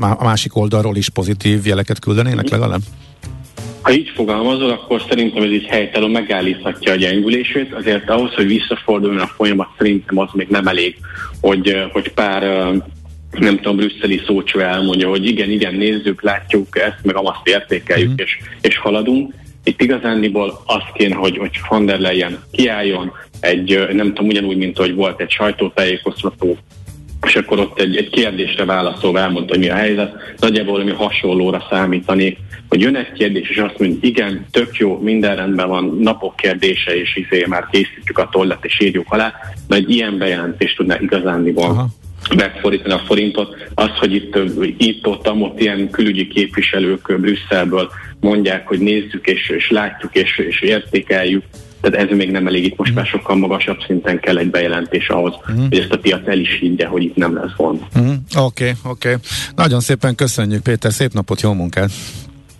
[0.00, 2.80] a másik oldalról is pozitív jeleket küldenének legalább?
[3.82, 9.20] Ha így fogalmazol, akkor szerintem ez így helytelen megállíthatja a gyengülését, azért ahhoz, hogy visszaforduljon
[9.20, 10.96] a folyamat, szerintem az még nem elég,
[11.40, 12.42] hogy, hogy pár
[13.30, 18.14] nem tudom, brüsszeli szócsó elmondja, hogy igen, igen, nézzük, látjuk ezt, meg azt értékeljük, mm.
[18.16, 19.34] és, és haladunk.
[19.64, 24.76] Itt igazándiból az kéne, hogy, hogy von der Leyen kiálljon, egy, nem tudom, ugyanúgy, mint
[24.76, 26.56] hogy volt egy sajtótájékoztató,
[27.26, 30.14] és akkor ott egy, egy kérdésre válaszolva elmondta, hogy mi a helyzet.
[30.38, 35.36] Nagyjából valami hasonlóra számítanék, hogy jön egy kérdés, és azt mondja, igen, tök jó, minden
[35.36, 39.34] rendben van, napok kérdése, és izé már készítjük a tollat, és írjuk alá,
[39.68, 41.88] de egy ilyen bejelentést tudná igazándiból
[42.36, 43.56] megfordítani a forintot.
[43.74, 44.38] Az, hogy itt,
[44.76, 50.60] itt ott, ott ilyen külügyi képviselők Brüsszelből mondják, hogy nézzük, és, és látjuk, és, és
[50.60, 51.44] értékeljük,
[51.80, 53.12] tehát ez még nem elég, itt most már mhm.
[53.12, 55.68] sokkal magasabb szinten kell egy bejelentés ahhoz, uh-huh.
[55.68, 57.80] hogy ezt a piac el is higgye, hogy itt nem lesz gond.
[57.82, 58.16] Oké, uh-huh.
[58.34, 58.68] oké.
[58.70, 59.14] Okay, okay.
[59.54, 61.90] Nagyon szépen köszönjük, Péter, szép napot, jó munkát!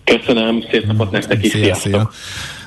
[0.05, 1.93] Köszönöm, szép napot nektek is, szia, sziasztok!
[1.93, 2.11] Szia.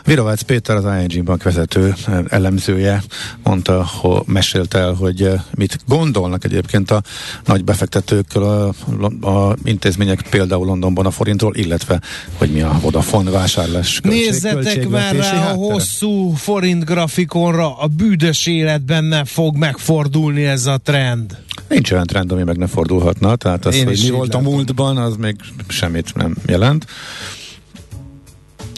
[0.05, 1.93] Virovácz Péter, az ING Bank vezető
[2.27, 3.03] elemzője
[3.43, 7.01] mondta, hogy mesélte el, hogy eh, mit gondolnak egyébként a
[7.45, 12.01] nagy befektetőkkel a, a intézmények például Londonban a forintról, illetve
[12.37, 15.51] hogy mi a Vodafone vásárlás költség, Nézzetek már rá háttere.
[15.51, 21.37] a hosszú forint grafikonra, a bűdös életben ne fog megfordulni ez a trend.
[21.67, 24.97] Nincs olyan trend, ami meg ne fordulhatna, tehát az, Én hogy mi volt a múltban,
[24.97, 25.35] az még
[25.67, 26.85] semmit nem jelent.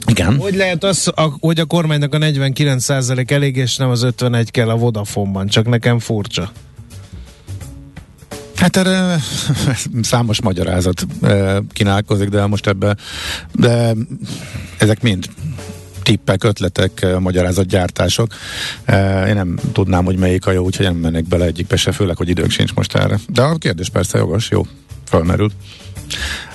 [0.05, 0.37] Igen.
[0.37, 4.69] Hogy lehet az, a, hogy a kormánynak a 49% elég, és nem az 51 kell
[4.69, 5.47] a Vodafone-ban?
[5.47, 6.51] Csak nekem furcsa.
[8.55, 9.19] Hát erre
[10.01, 11.07] számos magyarázat
[11.73, 12.95] kínálkozik, de most ebbe,
[13.51, 13.93] de
[14.77, 15.25] ezek mind
[16.03, 18.33] tippek, ötletek, magyarázatgyártások.
[19.27, 22.29] Én nem tudnám, hogy melyik a jó, úgyhogy nem mennek bele egyikbe se, főleg, hogy
[22.29, 23.19] idők sincs most erre.
[23.27, 24.65] De a kérdés persze jogos, jó,
[25.05, 25.51] felmerül.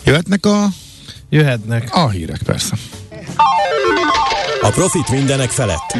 [0.05, 0.67] Jöhetnek a...
[1.29, 1.89] Jöhetnek.
[1.93, 2.77] A hírek persze.
[4.61, 5.97] A profit mindenek felett.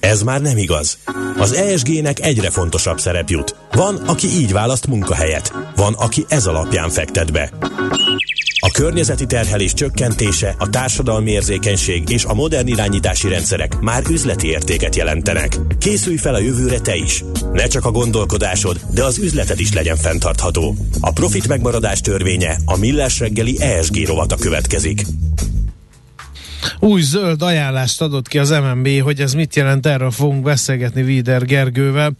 [0.00, 0.98] Ez már nem igaz.
[1.38, 3.56] Az ESG-nek egyre fontosabb szerep jut.
[3.72, 5.52] Van, aki így választ munkahelyet.
[5.76, 7.50] Van, aki ez alapján fektet be.
[8.64, 14.96] A környezeti terhelés csökkentése, a társadalmi érzékenység és a modern irányítási rendszerek már üzleti értéket
[14.96, 15.58] jelentenek.
[15.78, 17.24] Készülj fel a jövőre te is.
[17.52, 20.74] Ne csak a gondolkodásod, de az üzleted is legyen fenntartható.
[21.00, 25.04] A profit megmaradás törvénye a Millás reggeli ESG rovata következik.
[26.78, 31.44] Új zöld ajánlást adott ki az MNB, hogy ez mit jelent, erről fogunk beszélgetni Víder
[31.44, 32.12] Gergővel,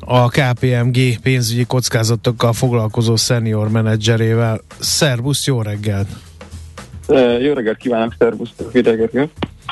[0.00, 4.60] a KPMG pénzügyi kockázatokkal foglalkozó senior menedzserével.
[4.78, 6.08] Szervusz, jó reggelt!
[7.40, 9.28] Jó reggelt kívánok, szervusz, Víder Gergő!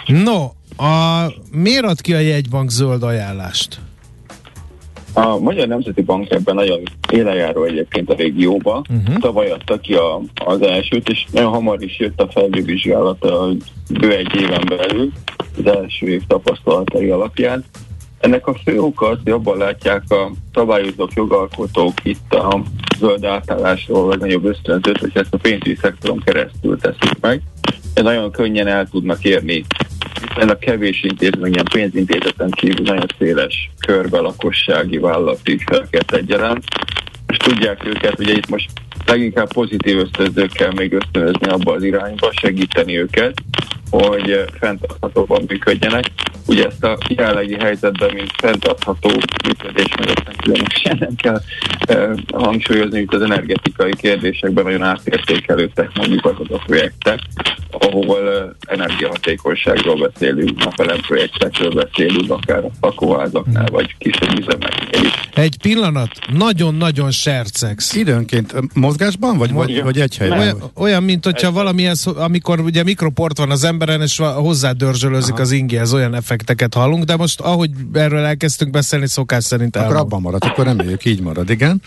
[0.07, 0.45] No,
[0.87, 3.79] a, miért ad ki a jegybank zöld ajánlást?
[5.17, 8.85] A Magyar Nemzeti Bank ebben nagyon élejáró egyébként a régióba.
[8.91, 9.19] Uh-huh.
[9.19, 13.49] Tavaly adta ki a, az elsőt, és nagyon hamar is jött a felülvizsgálata
[13.91, 15.13] bő egy éven belül,
[15.59, 17.65] az első év tapasztalatai alapján.
[18.19, 22.63] Ennek a fő oka az, hogy abban látják a szabályozók, jogalkotók itt a
[22.99, 27.43] zöld átállásról vagy nagyobb ösztönzőt, hogy ezt a pénzügyi szektoron keresztül teszik meg.
[27.95, 29.65] Ez nagyon könnyen el tudnak érni
[30.37, 36.65] a kevés intézmény, ilyen pénzintézeten kívül nagyon széles körbe lakossági vállalati felket egyaránt,
[37.27, 38.71] és tudják őket, ugye itt most
[39.07, 43.35] leginkább pozitív ösztönzőkkel még ösztönözni abba az irányba, segíteni őket,
[44.03, 46.05] hogy fenntarthatóban működjenek.
[46.47, 49.11] Ugye ezt a jelenlegi helyzetben, mint fenntartható
[49.47, 51.41] működés mellett különösen nem kell
[51.79, 57.19] eh, hangsúlyozni, hogy az energetikai kérdésekben nagyon átértékelődtek mondjuk azok a projektek,
[57.81, 65.13] ahol uh, energiahatékonyságról beszélünk, napelem projektekről beszélünk, akár lakóházaknál, vagy kisebb üzemeknél is.
[65.35, 67.95] Egy pillanat, nagyon-nagyon sercex.
[67.95, 70.39] Időnként mozgásban, vagy, vagy, vagy egy helyen?
[70.39, 75.39] Olyan, olyan mint hogyha valamilyen, szó- amikor ugye mikroport van az emberen, és va- hozzádörzsölözik
[75.39, 80.21] az ingéhez, olyan effekteket hallunk, de most ahogy erről elkezdtünk beszélni, szokás szerint Akkor abban
[80.21, 81.83] marad, akkor reméljük így marad, igen.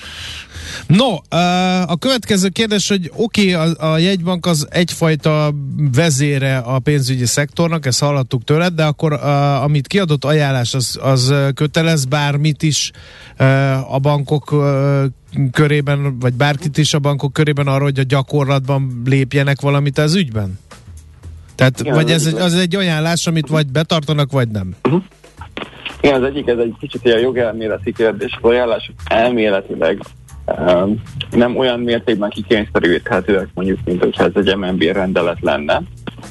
[0.88, 1.16] No,
[1.86, 5.54] a következő kérdés, hogy oké, okay, a, a jegybank az egyfajta
[5.94, 11.34] vezére a pénzügyi szektornak, ezt hallottuk tőled, de akkor uh, amit kiadott ajánlás, az, az
[11.54, 12.92] kötelez bármit is
[13.90, 14.56] a bankok
[15.52, 20.60] körében, vagy bárkit is a bankok körében arra, hogy a gyakorlatban lépjenek valamit az ügyben?
[21.58, 24.76] Tehát, Igen, vagy ez egy, az egy ajánlás, amit vagy betartanak, vagy nem?
[26.02, 28.38] Igen, az egyik, ez egy kicsit ilyen jogelméleti kérdés.
[28.42, 30.00] Az ajánlások elméletileg
[30.46, 31.02] um,
[31.32, 35.82] nem olyan mértékben kikényszeríthetőek, mondjuk, mint hogyha ez egy MNB rendelet lenne.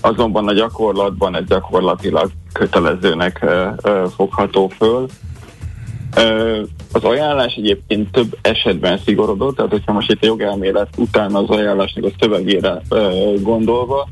[0.00, 3.50] Azonban a gyakorlatban ez gyakorlatilag kötelezőnek uh,
[3.82, 5.06] uh, fogható föl.
[6.16, 6.58] Uh,
[6.92, 12.04] az ajánlás egyébként több esetben szigorodott, tehát hogyha most itt a jogelmélet után az ajánlásnak
[12.04, 14.08] a szövegére uh, gondolva,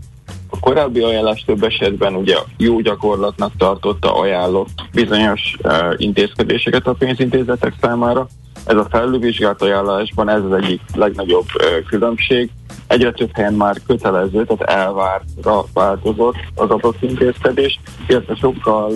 [0.55, 7.73] a korábbi ajánlás több esetben ugye jó gyakorlatnak tartotta, ajánlott bizonyos uh, intézkedéseket a pénzintézetek
[7.81, 8.27] számára.
[8.67, 12.51] Ez a felülvizsgált ajánlásban ez az egyik legnagyobb uh, különbség.
[12.87, 18.93] Egyre több helyen már kötelező, tehát elvártra változott az adott intézkedés, illetve sokkal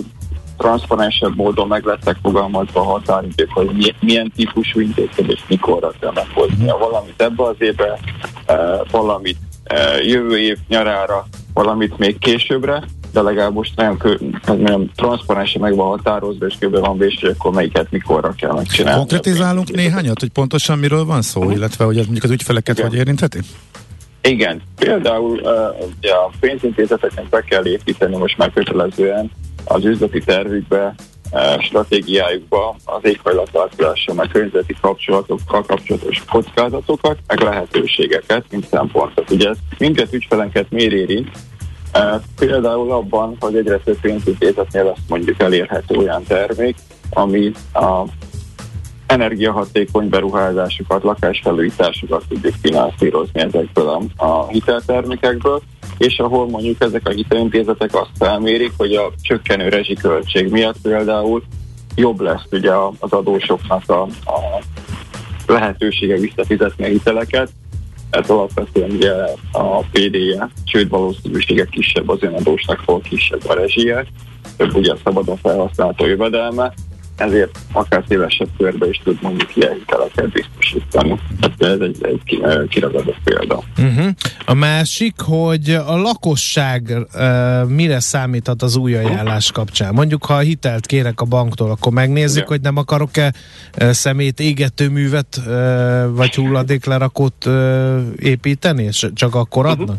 [0.57, 6.77] transzparensebb módon meg lettek fogalmazva a határidők, hogy mi- milyen típusú intézkedés mikorra kell meghoznia.
[6.77, 7.99] Valamit ebbe az évbe,
[8.91, 9.37] valamit
[10.01, 11.25] jövő év nyarára,
[11.63, 12.83] valamit még későbbre,
[13.13, 16.79] de legalább most nagyon, kö- nagyon transzparensen meg van határozva, és kb.
[16.79, 18.97] van véső, hogy akkor melyiket mikorra kell megcsinálni.
[18.97, 22.89] Konkretizálunk néhányat, hogy pontosan miről van szó, illetve hogy ez mondjuk az ügyfeleket Igen.
[22.89, 23.39] hogy érintheti?
[24.21, 25.51] Igen, például uh,
[26.01, 29.31] a pénzintézeteknek be kell építeni most már kötelezően
[29.65, 30.95] az üzleti tervükbe,
[31.31, 39.31] uh, stratégiájukba az éghajlatváltozással, meg környezeti kapcsolatokkal kapcsolatos kockázatokat, meg lehetőségeket, mint szempontot.
[39.31, 41.29] Ugye ez mindkettő ügyfelenket miért érint?
[42.35, 46.75] Például abban, hogy egyre több pénzintézetnél lesz mondjuk elérhető olyan termék,
[47.09, 48.03] ami a
[49.07, 55.61] energiahatékony beruházásokat, lakásfelújításokat tudjuk finanszírozni ezekből a, a hiteltermékekből,
[55.97, 61.43] és ahol mondjuk ezek a hitelintézetek azt felmérik, hogy a csökkenő rezsiköltség miatt például
[61.95, 64.63] jobb lesz ugye az adósoknak a, a
[65.47, 67.49] lehetősége visszafizetni a hiteleket,
[68.09, 69.11] ez alapvetően ugye
[69.51, 74.05] a PD-je, csőd valószínűsége kisebb az önadósnak, hol kisebb a rezsie,
[74.57, 76.73] több ugye szabadon felhasználható jövedelme,
[77.19, 81.19] ezért akár szélesebb körbe is tud mondjuk ilyen hiteleket biztosítani.
[81.39, 83.63] Tehát ez egy, egy eh, kiragadott példa.
[83.77, 84.09] Uh-huh.
[84.45, 89.93] A másik, hogy a lakosság uh, mire számíthat az új ajánlás kapcsán?
[89.93, 92.47] Mondjuk, ha hitelt kérek a banktól, akkor megnézzük, Igen.
[92.47, 93.33] hogy nem akarok-e
[93.81, 95.45] uh, szemét égetőművet uh,
[96.15, 99.97] vagy hulladéklerakót uh, építeni, és csak akkor adnak?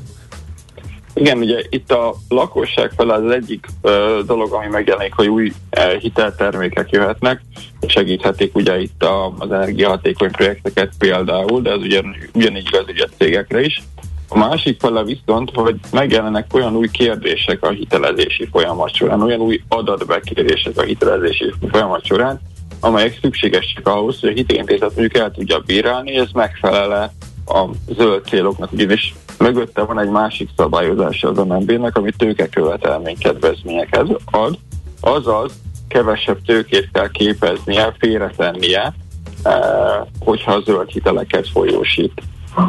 [1.20, 5.96] Igen, ugye itt a lakosság fel az egyik ö, dolog, ami megjelenik, hogy új ö,
[5.98, 7.40] hiteltermékek jöhetnek,
[7.86, 13.60] segíthetik ugye itt a, az energiahatékony projekteket például, de ez ugyan, ugyanígy igaz ugye cégekre
[13.60, 13.82] is.
[14.28, 19.62] A másik fele viszont, hogy megjelennek olyan új kérdések a hitelezési folyamat során, olyan új
[19.68, 22.40] adatbekérések a hitelezési folyamat során,
[22.80, 27.12] amelyek szükségesek ahhoz, hogy a hitelintézet mondjuk el tudja bírálni, és ez megfelele
[27.50, 34.58] a zöld céloknak, ugyanis mögötte van egy másik szabályozása az MNB-nek, ami tőkekövetelmény kedvezményeket ad,
[35.00, 35.52] azaz
[35.88, 38.94] kevesebb tőkét kell képeznie, félretennie,
[39.42, 39.52] eh,
[40.18, 42.22] hogyha a zöld hiteleket folyósít.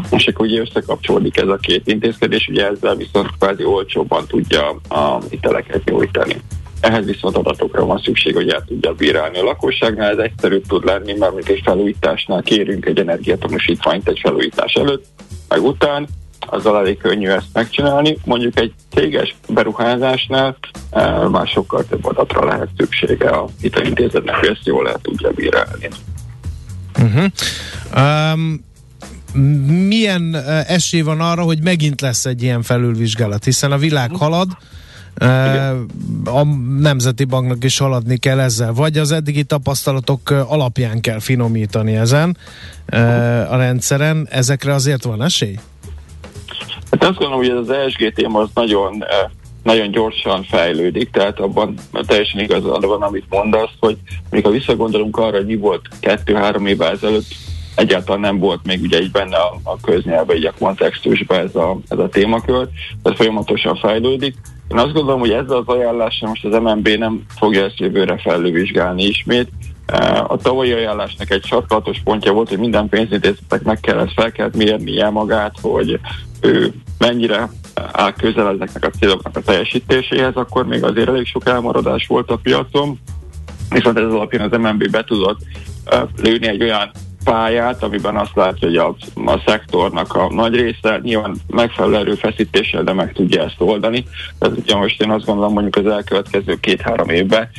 [0.09, 5.19] És akkor ugye összekapcsolódik ez a két intézkedés, ugye ezzel viszont kvázi olcsóbban tudja a
[5.29, 6.35] hiteleket nyújtani.
[6.81, 11.13] Ehhez viszont adatokra van szükség, hogy el tudja bírálni a lakosságnál, ez egyszerűbb tud lenni,
[11.13, 15.05] mert mint egy felújításnál kérünk egy energiatanúsítványt egy felújítás előtt,
[15.47, 16.07] meg után,
[16.39, 18.17] azzal elég könnyű ezt megcsinálni.
[18.25, 20.57] Mondjuk egy céges beruházásnál
[20.89, 25.87] eh, már sokkal több adatra lehet szüksége a hitelintézetnek, hogy ezt jól el tudja bírálni.
[26.99, 27.25] Uh-huh.
[27.95, 28.69] Um,
[29.87, 34.47] milyen uh, esély van arra, hogy megint lesz egy ilyen felülvizsgálat, hiszen a világ halad,
[35.21, 36.43] uh, a
[36.79, 42.37] Nemzeti Banknak is haladni kell ezzel, vagy az eddigi tapasztalatok alapján kell finomítani ezen
[43.49, 45.55] a rendszeren, ezekre azért van esély?
[46.91, 49.03] Hát azt gondolom, hogy ez az ESG téma az nagyon,
[49.63, 51.75] nagyon gyorsan fejlődik, tehát abban
[52.07, 53.97] teljesen igazad van, amit mondasz, hogy
[54.29, 57.25] még ha visszagondolunk arra, hogy mi volt kettő-három évvel ezelőtt,
[57.75, 61.79] egyáltalán nem volt még ugye így benne a, a köznyelve, így a kontextusban ez a,
[61.87, 62.67] ez a témakör,
[63.03, 64.35] tehát folyamatosan fejlődik.
[64.71, 69.03] Én azt gondolom, hogy ezzel az ajánlással most az MNB nem fogja ezt jövőre felülvizsgálni
[69.03, 69.49] ismét.
[70.27, 75.09] A tavalyi ajánlásnak egy sarkalatos pontja volt, hogy minden pénzintézetek meg kellett, fel kellett mérnie
[75.09, 75.99] magát, hogy
[76.41, 77.49] ő mennyire
[77.91, 82.39] áll közel ezeknek a céloknak a teljesítéséhez, akkor még azért elég sok elmaradás volt a
[82.43, 82.99] piacon,
[83.69, 85.39] viszont ez alapján az MNB be tudott
[86.21, 86.91] lőni egy olyan
[87.23, 88.95] pályát, amiben azt látja, hogy a,
[89.31, 94.05] a szektornak a nagy része nyilván megfelelő erőfeszítéssel, de meg tudja ezt oldani.
[94.39, 97.49] Tehát ugye most én azt gondolom, mondjuk az elkövetkező két-három évben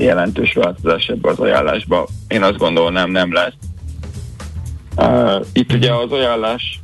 [0.00, 2.06] jelentős változás ebbe az ajánlásba.
[2.28, 3.54] Én azt gondolnám nem lesz.
[5.52, 6.80] Itt ugye az ajánlás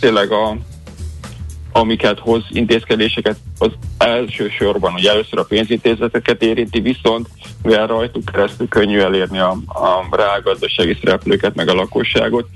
[0.00, 0.56] tényleg a
[1.76, 7.28] amiket hoz intézkedéseket, az elsősorban, ugye először a pénzintézeteket érinti, viszont
[7.62, 12.48] mivel rajtuk keresztül könnyű elérni a, a reálgazdasági szereplőket, meg a lakosságot,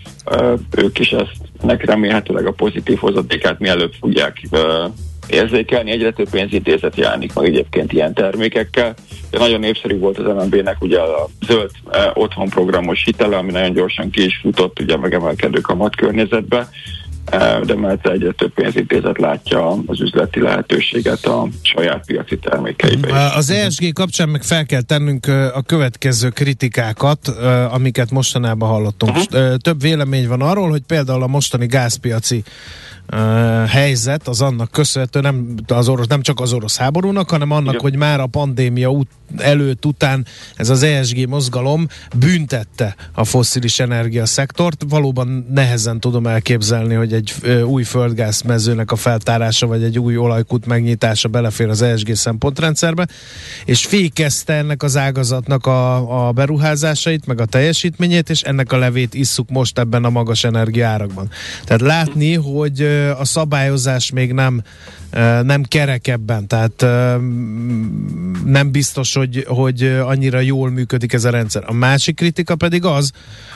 [0.76, 1.36] ők is ezt
[1.78, 4.40] remélhetőleg a pozitív hozadékát mielőbb fogják
[5.26, 5.90] érzékelni.
[5.90, 8.94] Egyre több pénzintézet jelenik meg egyébként ilyen termékekkel.
[9.30, 14.10] De nagyon népszerű volt az MNB-nek ugye a zöld eh, otthonprogramos hitele, ami nagyon gyorsan
[14.10, 16.68] ki is futott ugye megemelkedő kamat környezetbe
[17.64, 23.32] de mert egyre több pénzintézet látja az üzleti lehetőséget a saját piaci termékeibe.
[23.34, 27.28] Az ESG kapcsán meg fel kell tennünk a következő kritikákat,
[27.70, 29.16] amiket mostanában hallottunk.
[29.16, 29.54] Uh-huh.
[29.54, 32.42] Több vélemény van arról, hogy például a mostani gázpiaci
[33.66, 37.80] helyzet az annak köszönhető, nem, az orosz, nem csak az orosz háborúnak, hanem annak, Igen.
[37.80, 41.86] hogy már a pandémia út, előtt, után ez az ESG mozgalom
[42.16, 44.84] büntette a fosszilis energiaszektort.
[44.88, 47.34] Valóban nehezen tudom elképzelni, hogy egy
[47.64, 53.08] új földgázmezőnek a feltárása, vagy egy új olajkút megnyitása belefér az ESG szempontrendszerbe,
[53.64, 59.14] és fékezte ennek az ágazatnak a, a beruházásait, meg a teljesítményét, és ennek a levét
[59.14, 61.30] isszuk most ebben a magas energiárakban.
[61.64, 64.62] Tehát látni, hogy a szabályozás még nem
[65.42, 66.82] nem kerek ebben, tehát
[68.44, 71.62] nem biztos, hogy, hogy annyira jól működik ez a rendszer.
[71.66, 73.12] A másik kritika pedig az,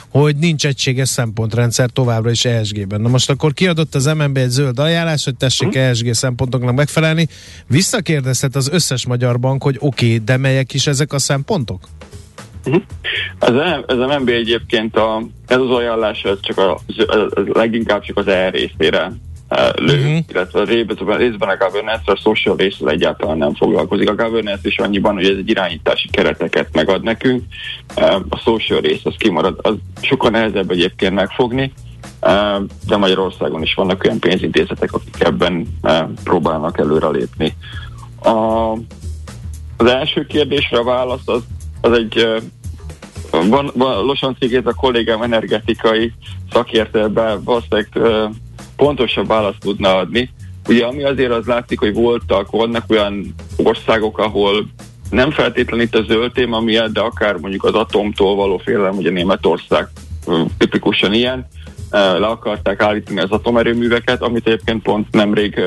[0.09, 3.01] hogy nincs egységes szempontrendszer továbbra is ESG-ben.
[3.01, 7.27] Na most akkor kiadott az MNB egy zöld ajánlás, hogy tessék ESG szempontoknak megfelelni.
[7.67, 11.87] Visszakérdezhet az összes magyar bank, hogy oké, okay, de melyek is ezek a szempontok?
[13.39, 13.53] Ez,
[13.87, 18.27] ez a MNB egyébként a, ez az ajánlás ez csak a, a, leginkább csak az
[18.27, 19.11] E részére
[19.75, 20.17] lő, uh-huh.
[20.27, 24.09] illetve a részben, részben a governance a social részről egyáltalán nem foglalkozik.
[24.09, 27.43] A governance is annyiban, hogy ez egy irányítási kereteket megad nekünk,
[28.29, 31.73] a social rész az kimarad, az sokkal nehezebb egyébként megfogni,
[32.87, 35.67] de Magyarországon is vannak olyan pénzintézetek, akik ebben
[36.23, 37.53] próbálnak előrelépni.
[38.23, 38.71] A,
[39.77, 41.43] az első kérdésre a válasz az,
[41.81, 42.41] az egy
[43.31, 46.13] van, van Losan a kollégám energetikai
[46.51, 47.89] szakértőben valószínűleg
[48.75, 50.29] pontosabb választ tudna adni.
[50.67, 54.65] Ugye ami azért az látszik, hogy voltak, vannak olyan országok, ahol
[55.09, 59.09] nem feltétlenül itt a zöld téma miatt, de akár mondjuk az atomtól való félelem, ugye
[59.09, 59.87] Németország
[60.57, 61.47] tipikusan ilyen,
[61.91, 65.61] le akarták állítani az atomerőműveket, amit egyébként pont nemrég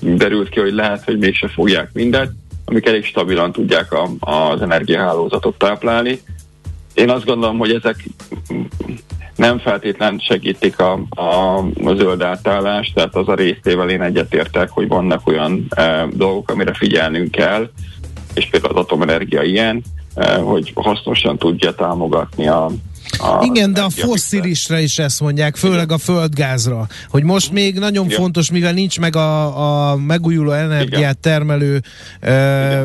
[0.00, 2.30] derült ki, hogy lehet, hogy mégse fogják mindet,
[2.64, 6.20] amik elég stabilan tudják a, az energiahálózatot táplálni.
[6.98, 8.04] Én azt gondolom, hogy ezek
[9.36, 14.88] nem feltétlen segítik a, a, a zöld átállást, tehát az a részével én egyetértek, hogy
[14.88, 17.70] vannak olyan e, dolgok, amire figyelnünk kell,
[18.34, 19.82] és például az atomenergia ilyen,
[20.14, 22.70] e, hogy hasznosan tudja támogatni a,
[23.18, 28.04] a Igen, de a fosszilisre is ezt mondják, főleg a földgázra, hogy most még nagyon
[28.04, 28.18] Igen.
[28.18, 31.16] fontos, mivel nincs meg a, a megújuló energiát Igen.
[31.20, 31.80] termelő
[32.22, 32.30] uh,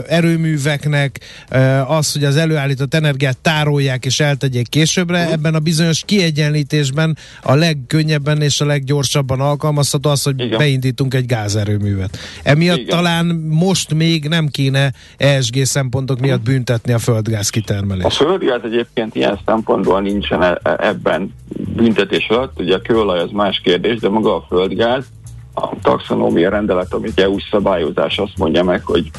[0.08, 1.20] erőműveknek
[1.52, 5.34] uh, az, hogy az előállított energiát tárolják és eltegyék későbbre, uh-huh.
[5.34, 10.58] ebben a bizonyos kiegyenlítésben a legkönnyebben és a leggyorsabban alkalmazható az, hogy Igen.
[10.58, 12.18] beindítunk egy gázerőművet.
[12.44, 12.90] Emiatt Igen.
[12.90, 16.54] talán most még nem kéne ESG szempontok miatt uh-huh.
[16.54, 18.06] büntetni a földgáz kitermelést.
[18.06, 21.34] A földgáz egyébként ilyen szempontból nincs nincsen e- e- ebben
[21.76, 22.60] büntetés alatt.
[22.60, 25.06] Ugye a kőolaj az más kérdés, de maga a földgáz,
[25.54, 29.12] a taxonómia rendelet, amit EU szabályozás azt mondja meg, hogy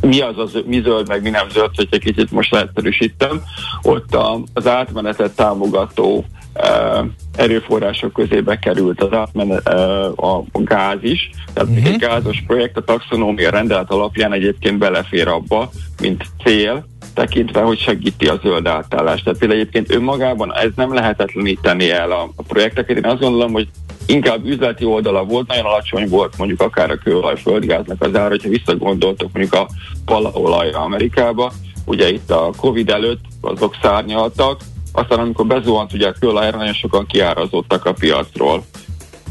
[0.00, 3.42] mi az, az mi zöld, meg mi nem zöld, hogy egy kicsit most lehetősítem,
[3.82, 6.24] ott a, az átmenetet támogató
[6.54, 9.68] uh, erőforrások közébe került az átmenet,
[10.16, 11.30] a gáz is.
[11.52, 11.86] Tehát uh-huh.
[11.86, 15.70] egy gázos projekt a taxonómia rendelet alapján egyébként belefér abba,
[16.00, 19.24] mint cél, tekintve, hogy segíti a zöld átállást.
[19.24, 22.96] Tehát például egyébként önmagában ez nem lehetetleníteni el a, a projekteket.
[22.96, 23.68] Én azt gondolom, hogy
[24.06, 28.48] inkább üzleti oldala volt, nagyon alacsony volt mondjuk akár a kőolaj földgáznak az ára, hogyha
[28.48, 29.68] visszagondoltok mondjuk a
[30.04, 31.52] palaolajra Amerikába,
[31.84, 34.60] ugye itt a Covid előtt azok szárnyaltak,
[34.92, 38.64] aztán amikor bezuhant ugye a kőolajra, nagyon sokan kiárazottak a piacról.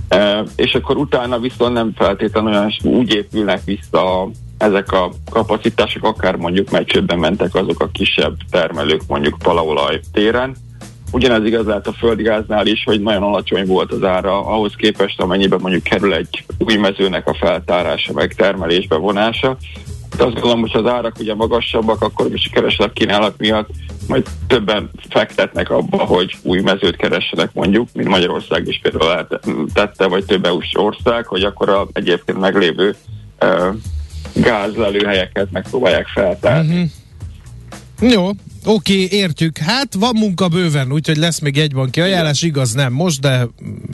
[0.08, 6.36] E, és akkor utána viszont nem feltétlenül olyan úgy épülnek vissza ezek a kapacitások, akár
[6.36, 10.56] mondjuk meccsőben mentek azok a kisebb termelők mondjuk palaolaj téren.
[11.12, 15.60] Ugyanez igaz lehet a földigáznál is, hogy nagyon alacsony volt az ára ahhoz képest, amennyiben
[15.62, 19.58] mondjuk kerül egy új mezőnek a feltárása, meg termelésbe vonása.
[20.18, 23.70] De azt gondolom, hogy az árak ugye magasabbak, akkor is a kereslet kínálat miatt
[24.08, 29.28] majd többen fektetnek abba, hogy új mezőt keressenek mondjuk, mint Magyarország is például
[29.74, 32.96] tette, vagy több eu ország, hogy akkor a egyébként meglévő
[33.42, 33.76] uh,
[34.34, 36.82] gázlelőhelyeket megpróbálják feltárni.
[38.00, 38.12] Uh-huh.
[38.12, 38.30] Jó,
[38.66, 39.58] Oké, értjük.
[39.58, 43.48] Hát van munka bőven, úgyhogy lesz még egy banki ajánlás, igaz nem most, de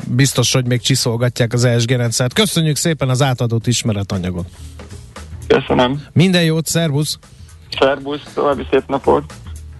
[0.07, 2.33] biztos, hogy még csiszolgatják az ESG rendszert.
[2.33, 4.47] Köszönjük szépen az átadott ismeretanyagot.
[5.47, 6.01] Köszönöm.
[6.13, 7.19] Minden jót, szervusz!
[7.79, 9.33] Szervusz, további szép napot!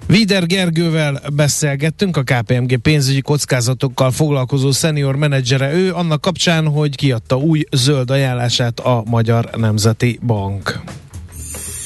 [0.08, 7.38] Vider Gergővel beszélgettünk, a KPMG pénzügyi kockázatokkal foglalkozó senior menedzsere ő, annak kapcsán, hogy kiadta
[7.38, 10.80] új zöld ajánlását a Magyar Nemzeti Bank.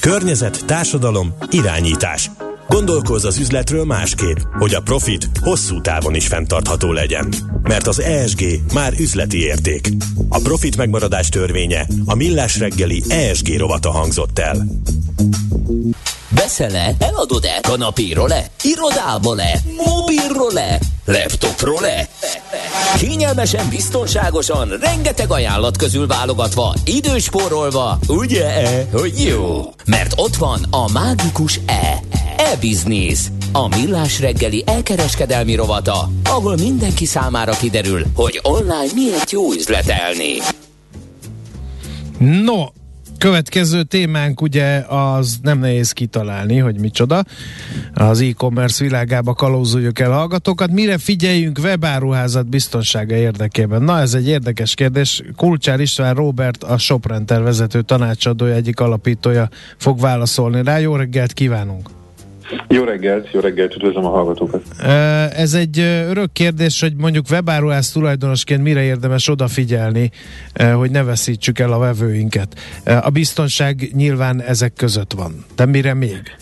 [0.00, 2.30] Környezet, társadalom, irányítás.
[2.72, 7.34] Gondolkozz az üzletről másképp, hogy a profit hosszú távon is fenntartható legyen.
[7.62, 9.88] Mert az ESG már üzleti érték.
[10.28, 14.66] A profit megmaradás törvénye a Millás reggeli ESG rovata hangzott el.
[16.28, 16.94] Veszel-e?
[16.98, 17.58] Eladod-e?
[17.62, 18.46] Kanapíról-e?
[18.62, 19.60] Irodából-e?
[19.76, 20.80] Mobilról-e?
[21.04, 22.08] Laptopról-e?
[22.98, 29.72] Kényelmesen, biztonságosan, rengeteg ajánlat közül válogatva, időspórolva, ugye-e, hogy jó?
[29.86, 32.11] Mert ott van a mágikus E.
[32.36, 33.26] E-Business.
[33.52, 40.38] A millás reggeli elkereskedelmi rovata, ahol mindenki számára kiderül, hogy online miért jó üzletelni.
[42.18, 42.64] No,
[43.22, 47.24] Következő témánk ugye az nem nehéz kitalálni, hogy micsoda.
[47.94, 50.70] Az e-commerce világába kalózoljuk el hallgatókat.
[50.70, 53.82] Mire figyeljünk webáruházat biztonsága érdekében?
[53.82, 55.22] Na, ez egy érdekes kérdés.
[55.36, 60.78] Kulcsár István Robert, a Shoprenter vezető tanácsadója, egyik alapítója fog válaszolni rá.
[60.78, 62.01] Jó reggelt kívánunk!
[62.68, 64.62] Jó reggelt, jó reggelt, üdvözlöm a hallgatókat.
[65.36, 65.78] Ez egy
[66.08, 70.10] örök kérdés, hogy mondjuk webáruház tulajdonosként mire érdemes odafigyelni,
[70.74, 72.58] hogy ne veszítsük el a vevőinket.
[72.84, 75.44] A biztonság nyilván ezek között van.
[75.56, 76.36] De mire még?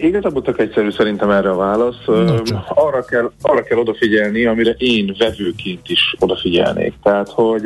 [0.00, 2.06] Igazából tök egyszerű szerintem erre a válasz.
[2.68, 6.94] arra, kell, arra kell odafigyelni, amire én vevőként is odafigyelnék.
[7.02, 7.62] Tehát, hogy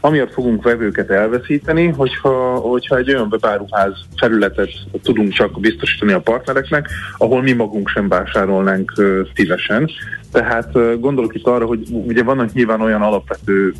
[0.00, 4.70] amiatt fogunk vevőket elveszíteni, hogyha, hogyha egy olyan webáruház felületet
[5.02, 8.92] tudunk csak biztosítani a partnereknek, ahol mi magunk sem vásárolnánk
[9.34, 9.90] szívesen.
[10.32, 13.72] Tehát gondolok itt arra, hogy ugye vannak nyilván olyan alapvető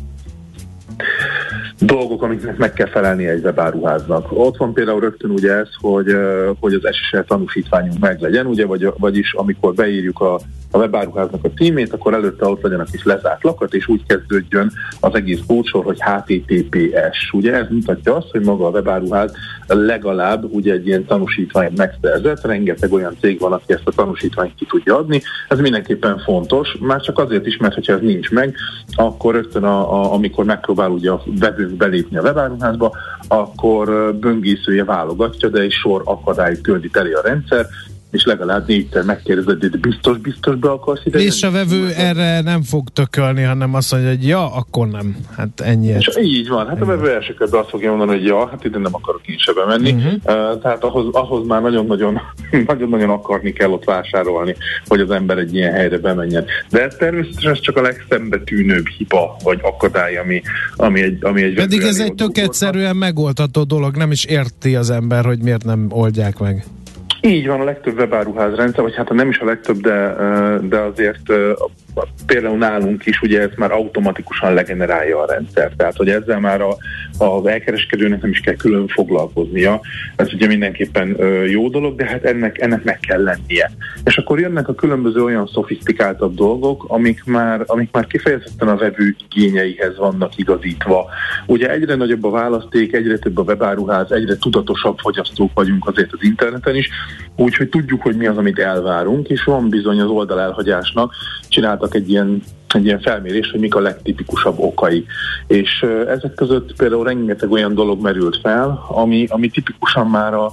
[1.79, 4.27] dolgok, amiknek meg kell felelni egy webáruháznak.
[4.31, 6.15] Ott van például rögtön ugye ez, hogy,
[6.59, 10.39] hogy az SSL tanúsítványunk meg legyen, ugye, vagy, vagyis amikor beírjuk a
[10.75, 14.71] a webáruháznak a címét, akkor előtte ott legyen a kis lezárt lakat, és úgy kezdődjön
[14.99, 17.31] az egész kódsor, hogy HTTPS.
[17.31, 19.31] Ugye ez mutatja azt, hogy maga a webáruház
[19.67, 24.65] legalább ugye egy ilyen tanúsítványt megszerzett, rengeteg olyan cég van, aki ezt a tanúsítványt ki
[24.65, 28.55] tudja adni, ez mindenképpen fontos, már csak azért is, mert hogyha ez nincs meg,
[28.87, 32.91] akkor rögtön a, a, amikor megpróbál ugye a webünk belépni a webáruházba,
[33.27, 37.65] akkor böngészője válogatja, de egy sor akadályt gördít elé a rendszer,
[38.15, 41.19] és legalább négyszer megkérdezed, de biztos, biztos be akarsz ide.
[41.19, 45.15] És a vevő erre nem fog tökölni, hanem azt mondja, hogy ja, akkor nem.
[45.37, 45.87] Hát ennyi.
[45.87, 46.67] És így van.
[46.67, 49.37] Hát a vevő első körben azt fogja mondani, hogy ja, hát ide nem akarok én
[49.37, 49.91] se bemenni.
[49.91, 50.13] Uh-huh.
[50.13, 52.21] Uh, tehát ahhoz, ahhoz már nagyon-nagyon,
[52.67, 54.55] nagyon-nagyon akarni kell ott vásárolni,
[54.87, 56.45] hogy az ember egy ilyen helyre bemenjen.
[56.69, 60.41] De ez természetesen ez csak a legszembetűnőbb hiba, vagy akadály, ami,
[60.75, 64.89] ami egy, ami egy Pedig ez egy tök egyszerűen megoldható dolog, nem is érti az
[64.89, 66.65] ember, hogy miért nem oldják meg.
[67.25, 70.15] Így van, a legtöbb webáruház rendszer, vagy hát nem is a legtöbb, de,
[70.61, 71.33] de azért
[72.25, 75.71] például nálunk is ugye ez már automatikusan legenerálja a rendszer.
[75.77, 76.77] Tehát, hogy ezzel már a,
[77.17, 79.81] az elkereskedőnek nem is kell külön foglalkoznia.
[80.15, 81.17] Ez ugye mindenképpen
[81.47, 83.71] jó dolog, de hát ennek, ennek meg kell lennie.
[84.03, 89.15] És akkor jönnek a különböző olyan szofisztikáltabb dolgok, amik már, amik már kifejezetten a vevő
[89.29, 91.05] igényeihez vannak igazítva.
[91.45, 96.23] Ugye egyre nagyobb a választék, egyre több a webáruház, egyre tudatosabb fogyasztók vagyunk azért az
[96.23, 96.89] interneten is,
[97.35, 101.13] úgyhogy tudjuk, hogy mi az, amit elvárunk, és van bizony az oldal elhagyásnak.
[101.49, 102.41] Csináltak egy ilyen
[102.75, 105.05] egy ilyen felmérés, hogy mik a legtipikusabb okai.
[105.47, 110.51] És ezek között például rengeteg olyan dolog merült fel, ami, ami tipikusan már a,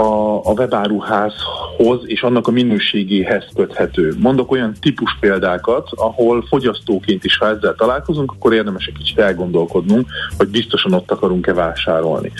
[0.00, 4.14] a, a webáruházhoz és annak a minőségéhez köthető.
[4.18, 10.06] Mondok olyan típus példákat, ahol fogyasztóként is, ha ezzel találkozunk, akkor érdemes egy kicsit elgondolkodnunk,
[10.36, 12.32] hogy biztosan ott akarunk-e vásárolni.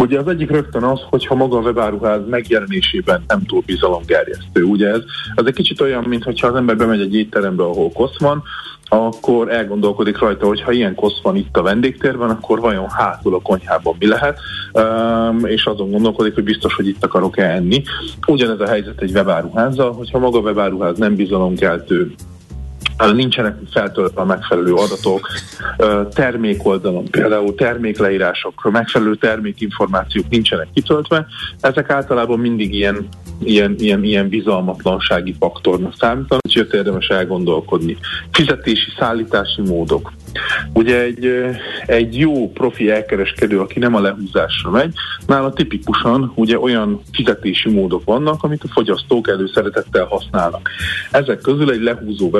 [0.00, 4.62] Ugye az egyik rögtön az, hogyha maga a webáruház megjelenésében nem túl bizalomgerjesztő.
[4.62, 5.00] Ugye ez,
[5.34, 8.42] ez egy kicsit olyan, mintha az ember bemegy egy étterembe, ahol kosz van,
[8.88, 13.40] akkor elgondolkodik rajta, hogy ha ilyen kosz van itt a vendégtérben, akkor vajon hátul a
[13.40, 14.38] konyhában mi lehet,
[14.72, 17.82] um, és azon gondolkodik, hogy biztos, hogy itt akarok-e enni.
[18.26, 22.14] Ugyanez a helyzet egy webáruházzal, hogyha maga a webáruház nem bizalomkeltő,
[23.14, 25.28] nincsenek feltöltve a megfelelő adatok,
[26.10, 31.26] termékoldalon, például termékleírások, megfelelő termékinformációk nincsenek kitöltve,
[31.60, 33.08] ezek általában mindig ilyen
[33.42, 37.96] ilyen, ilyen, ilyen bizalmatlansági faktornak számítanak, úgyhogy érdemes elgondolkodni.
[38.32, 40.12] Fizetési, szállítási módok.
[40.72, 41.28] Ugye egy,
[41.86, 44.94] egy jó profi elkereskedő, aki nem a lehúzásra megy,
[45.26, 50.70] nála tipikusan ugye olyan fizetési módok vannak, amit a fogyasztók előszeretettel használnak.
[51.10, 52.30] Ezek közül egy lehúzó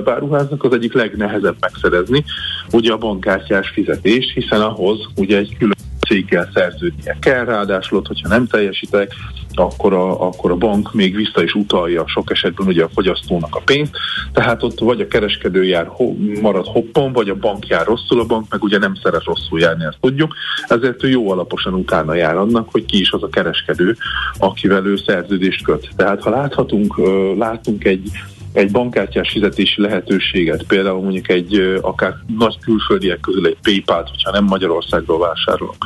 [0.51, 2.25] webáruháznak az egyik legnehezebb megszerezni,
[2.73, 5.79] ugye a bankkártyás fizetés, hiszen ahhoz ugye egy külön
[6.09, 9.15] céggel szerződnie kell, ráadásul hogyha nem teljesítek,
[9.55, 13.63] akkor a, akkor a bank még vissza is utalja sok esetben ugye a fogyasztónak a
[13.65, 13.93] pénzt,
[14.33, 18.25] tehát ott vagy a kereskedő jár, ho, marad hoppon, vagy a bank jár rosszul, a
[18.25, 20.35] bank meg ugye nem szeret rosszul járni, ezt tudjuk,
[20.67, 23.97] ezért ő jó alaposan utána jár annak, hogy ki is az a kereskedő,
[24.39, 25.89] akivel ő szerződést köt.
[25.97, 27.01] Tehát ha láthatunk,
[27.37, 28.11] látunk egy
[28.53, 34.45] egy bankkártyás fizetési lehetőséget, például mondjuk egy akár nagy külföldiek közül egy PayPal-t, hogyha nem
[34.45, 35.77] Magyarországról vásárolok,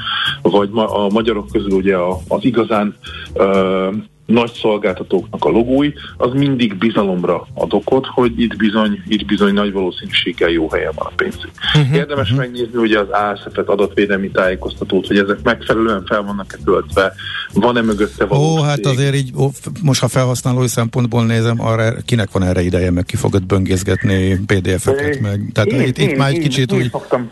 [0.43, 1.97] vagy a magyarok közül ugye
[2.29, 2.95] az igazán
[4.27, 9.73] nagy szolgáltatóknak a logói, az mindig bizalomra ad okot, hogy itt bizony, itt bizony nagy
[9.73, 11.51] valószínűséggel jó helyen van a pénzük.
[11.75, 12.45] Uh-huh, Érdemes uh-huh.
[12.45, 17.13] megnézni ugye az ASF-et, adatvédelmi tájékoztatót, hogy ezek megfelelően fel vannak-e töltve,
[17.53, 18.43] van-e mögötte való.
[18.43, 19.51] Ó, hát azért így, ó,
[19.83, 25.21] most ha felhasználói szempontból nézem, arra kinek van erre ideje, meg ki fogod böngészgetni PDF-eket,
[25.21, 25.41] meg.
[25.53, 26.91] Tehát én, itt, én, itt már egy kicsit én, úgy...
[26.91, 27.31] Szoktam,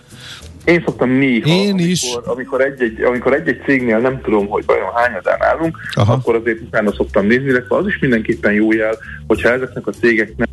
[0.64, 2.16] én szoktam néha, Én amikor, is.
[2.24, 6.12] amikor egy-egy, amikor egy-egy cégnél nem tudom, hogy vajon hányadán állunk, Aha.
[6.12, 10.48] akkor azért utána szoktam nézni, illetve az is mindenképpen jó jel, hogyha ezeknek a cégeknek,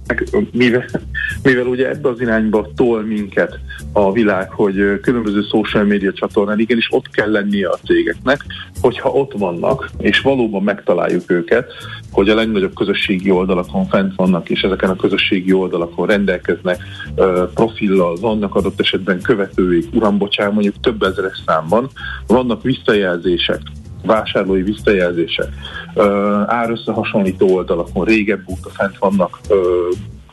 [0.52, 0.86] mivel,
[1.44, 3.60] mivel ugye ebbe az irányba tol minket
[3.92, 8.46] a világ, hogy különböző social media csatornán igenis ott kell lennie a cégeknek,
[8.82, 11.72] hogyha ott vannak, és valóban megtaláljuk őket,
[12.12, 16.84] hogy a legnagyobb közösségi oldalakon fent vannak, és ezeken a közösségi oldalakon rendelkeznek
[17.54, 21.90] profillal, vannak adott esetben követőik, uram, bocsánat, mondjuk több ezeres számban,
[22.28, 23.62] vannak visszajelzések,
[24.06, 25.48] vásárlói visszajelzések,
[26.46, 29.40] árösszehasonlító oldalakon régebb óta fent vannak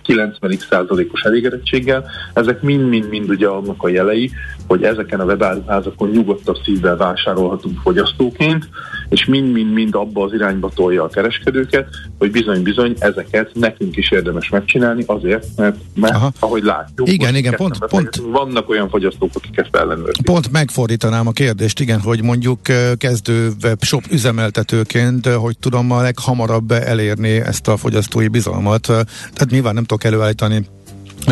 [0.03, 2.05] 90 százalékos elégedettséggel.
[2.35, 4.31] Ezek mind-mind-mind ugye annak a jelei,
[4.67, 8.69] hogy ezeken a webáruházakon nyugodtabb szívvel vásárolhatunk fogyasztóként,
[9.09, 11.89] és mind-mind-mind abba az irányba tolja a kereskedőket,
[12.19, 16.33] hogy bizony-bizony ezeket nekünk is érdemes megcsinálni azért, mert, mert Aha.
[16.39, 20.25] ahogy látjuk, igen, igen, pont, pont, vannak olyan fogyasztók, akik ezt ellenőrzik.
[20.25, 22.59] Pont megfordítanám a kérdést, igen, hogy mondjuk
[22.97, 28.83] kezdő webshop üzemeltetőként, hogy tudom a leghamarabb elérni ezt a fogyasztói bizalmat.
[28.87, 30.67] Tehát nyilván nem tudok előállítani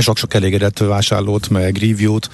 [0.00, 2.30] sok-sok elégedett vásárlót, meg review-t,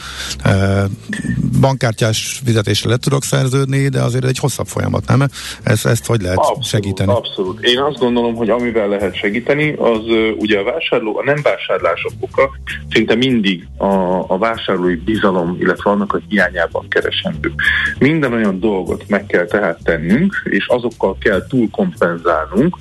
[1.61, 5.29] bankkártyás fizetésre le tudok szerződni, de azért egy hosszabb folyamat, nem?
[5.63, 7.13] Ezt, ezt hogy lehet abszolút, segíteni?
[7.13, 7.61] Abszolút.
[7.61, 10.01] Én azt gondolom, hogy amivel lehet segíteni, az
[10.39, 12.51] ugye a vásárló, a nem vásárlások oka
[12.91, 13.85] szinte mindig a,
[14.27, 17.53] a vásárlói bizalom, illetve annak a hiányában keresendő.
[17.99, 22.77] Minden olyan dolgot meg kell tehát tennünk, és azokkal kell túlkompenzálnunk,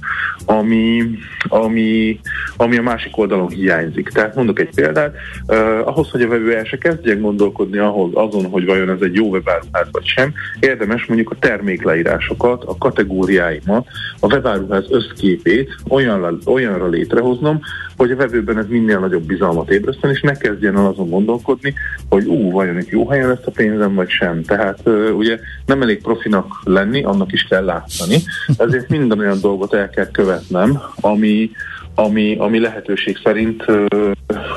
[0.45, 1.03] ami,
[1.47, 2.19] ami,
[2.57, 4.09] ami a másik oldalon hiányzik.
[4.09, 5.15] Tehát mondok egy példát,
[5.47, 5.57] uh,
[5.87, 9.27] ahhoz, hogy a vevő el se kezdjen gondolkodni ahhoz, azon, hogy vajon ez egy jó
[9.27, 13.87] webáruház vagy sem, érdemes mondjuk a termékleírásokat, a kategóriáimat,
[14.19, 17.59] a webáruház összképét olyanra, olyanra létrehoznom,
[17.97, 21.73] hogy a vevőben ez minél nagyobb bizalmat ébreszten, és ne kezdjen el azon gondolkodni,
[22.09, 24.43] hogy ú, vajon itt jó helyen lesz a pénzem, vagy sem.
[24.43, 28.17] Tehát uh, ugye nem elég profinak lenni, annak is kell látszani,
[28.57, 31.51] ezért minden olyan dolgot el kell követnem, ami,
[31.99, 33.85] ami, ami lehetőség szerint ö,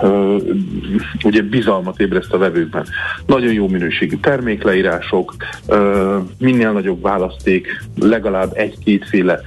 [0.03, 0.37] ö,
[1.25, 2.87] ugye bizalmat ébreszt a vevőkben.
[3.27, 5.35] Nagyon jó minőségű termékleírások,
[5.69, 9.41] ö, minél nagyobb választék, legalább egy-kétféle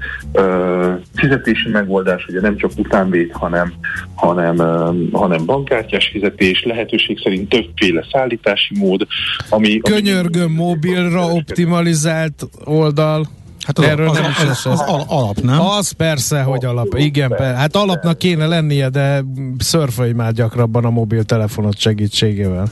[1.15, 3.73] fizetési megoldás, ugye nem csak utánvét, hanem,
[4.15, 9.07] hanem, ö, hanem bankkártyás fizetés, lehetőség szerint többféle szállítási mód,
[9.49, 9.77] ami...
[9.77, 13.27] Könyörgöm, ami mobilra optimalizált oldal.
[13.65, 15.61] Hát az, Erről az, nem az, az, az, az alap, nem?
[15.61, 16.93] Az persze, hogy alap.
[16.97, 17.55] Igen, persze.
[17.55, 19.23] hát alapnak kéne lennie, de
[19.57, 22.67] szörfölj már gyakrabban a mobiltelefonot segítségével.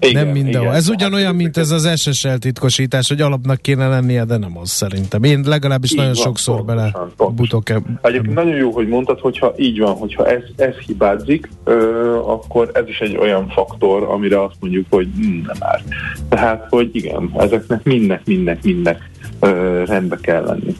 [0.00, 0.62] Igen, nem mindenhol.
[0.62, 4.70] Igen, ez ugyanolyan, mint ez az SSL titkosítás, hogy alapnak kéne lennie, de nem az
[4.70, 5.22] szerintem.
[5.22, 7.34] Én legalábbis így nagyon van, sokszor pontosan, bele pontosan.
[7.34, 12.16] butok e- Egyébként nagyon jó, hogy mondtad, hogyha így van, hogyha ez, ez hibázik, ö,
[12.26, 15.82] akkor ez is egy olyan faktor, amire azt mondjuk, hogy hm, nem már.
[16.28, 19.09] Tehát, hogy igen, ezeknek mindnek, mindnek, mindnek
[19.40, 20.76] ö, rendbe kell lenni.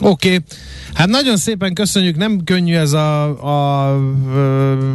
[0.00, 0.28] Oké.
[0.28, 0.44] Okay.
[0.94, 4.00] Hát nagyon szépen köszönjük, nem könnyű ez a, a, a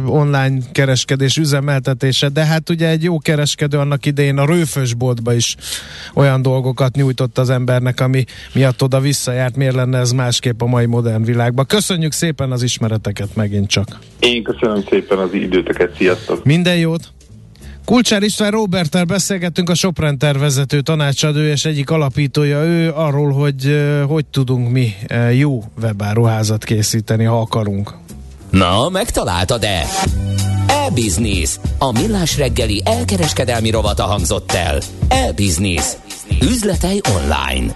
[0.06, 5.56] online kereskedés üzemeltetése, de hát ugye egy jó kereskedő annak idején a rőfösboltba is
[6.14, 10.86] olyan dolgokat nyújtott az embernek, ami miatt oda visszajárt, miért lenne ez másképp a mai
[10.86, 11.66] modern világban.
[11.66, 13.98] Köszönjük szépen az ismereteket megint csak.
[14.18, 16.44] Én köszönöm szépen az időteket, sziasztok!
[16.44, 17.12] Minden jót!
[17.84, 24.26] Kulcsár István Roberttel beszélgettünk a Sopren tervezető tanácsadó és egyik alapítója ő arról, hogy hogy
[24.26, 24.94] tudunk mi
[25.32, 27.94] jó webáruházat készíteni, ha akarunk.
[28.50, 29.86] Na, megtaláltad-e?
[30.66, 31.58] E-Business.
[31.78, 34.78] A millás reggeli elkereskedelmi rovata hangzott el.
[35.08, 35.84] E-Business.
[36.42, 37.74] Üzletei online.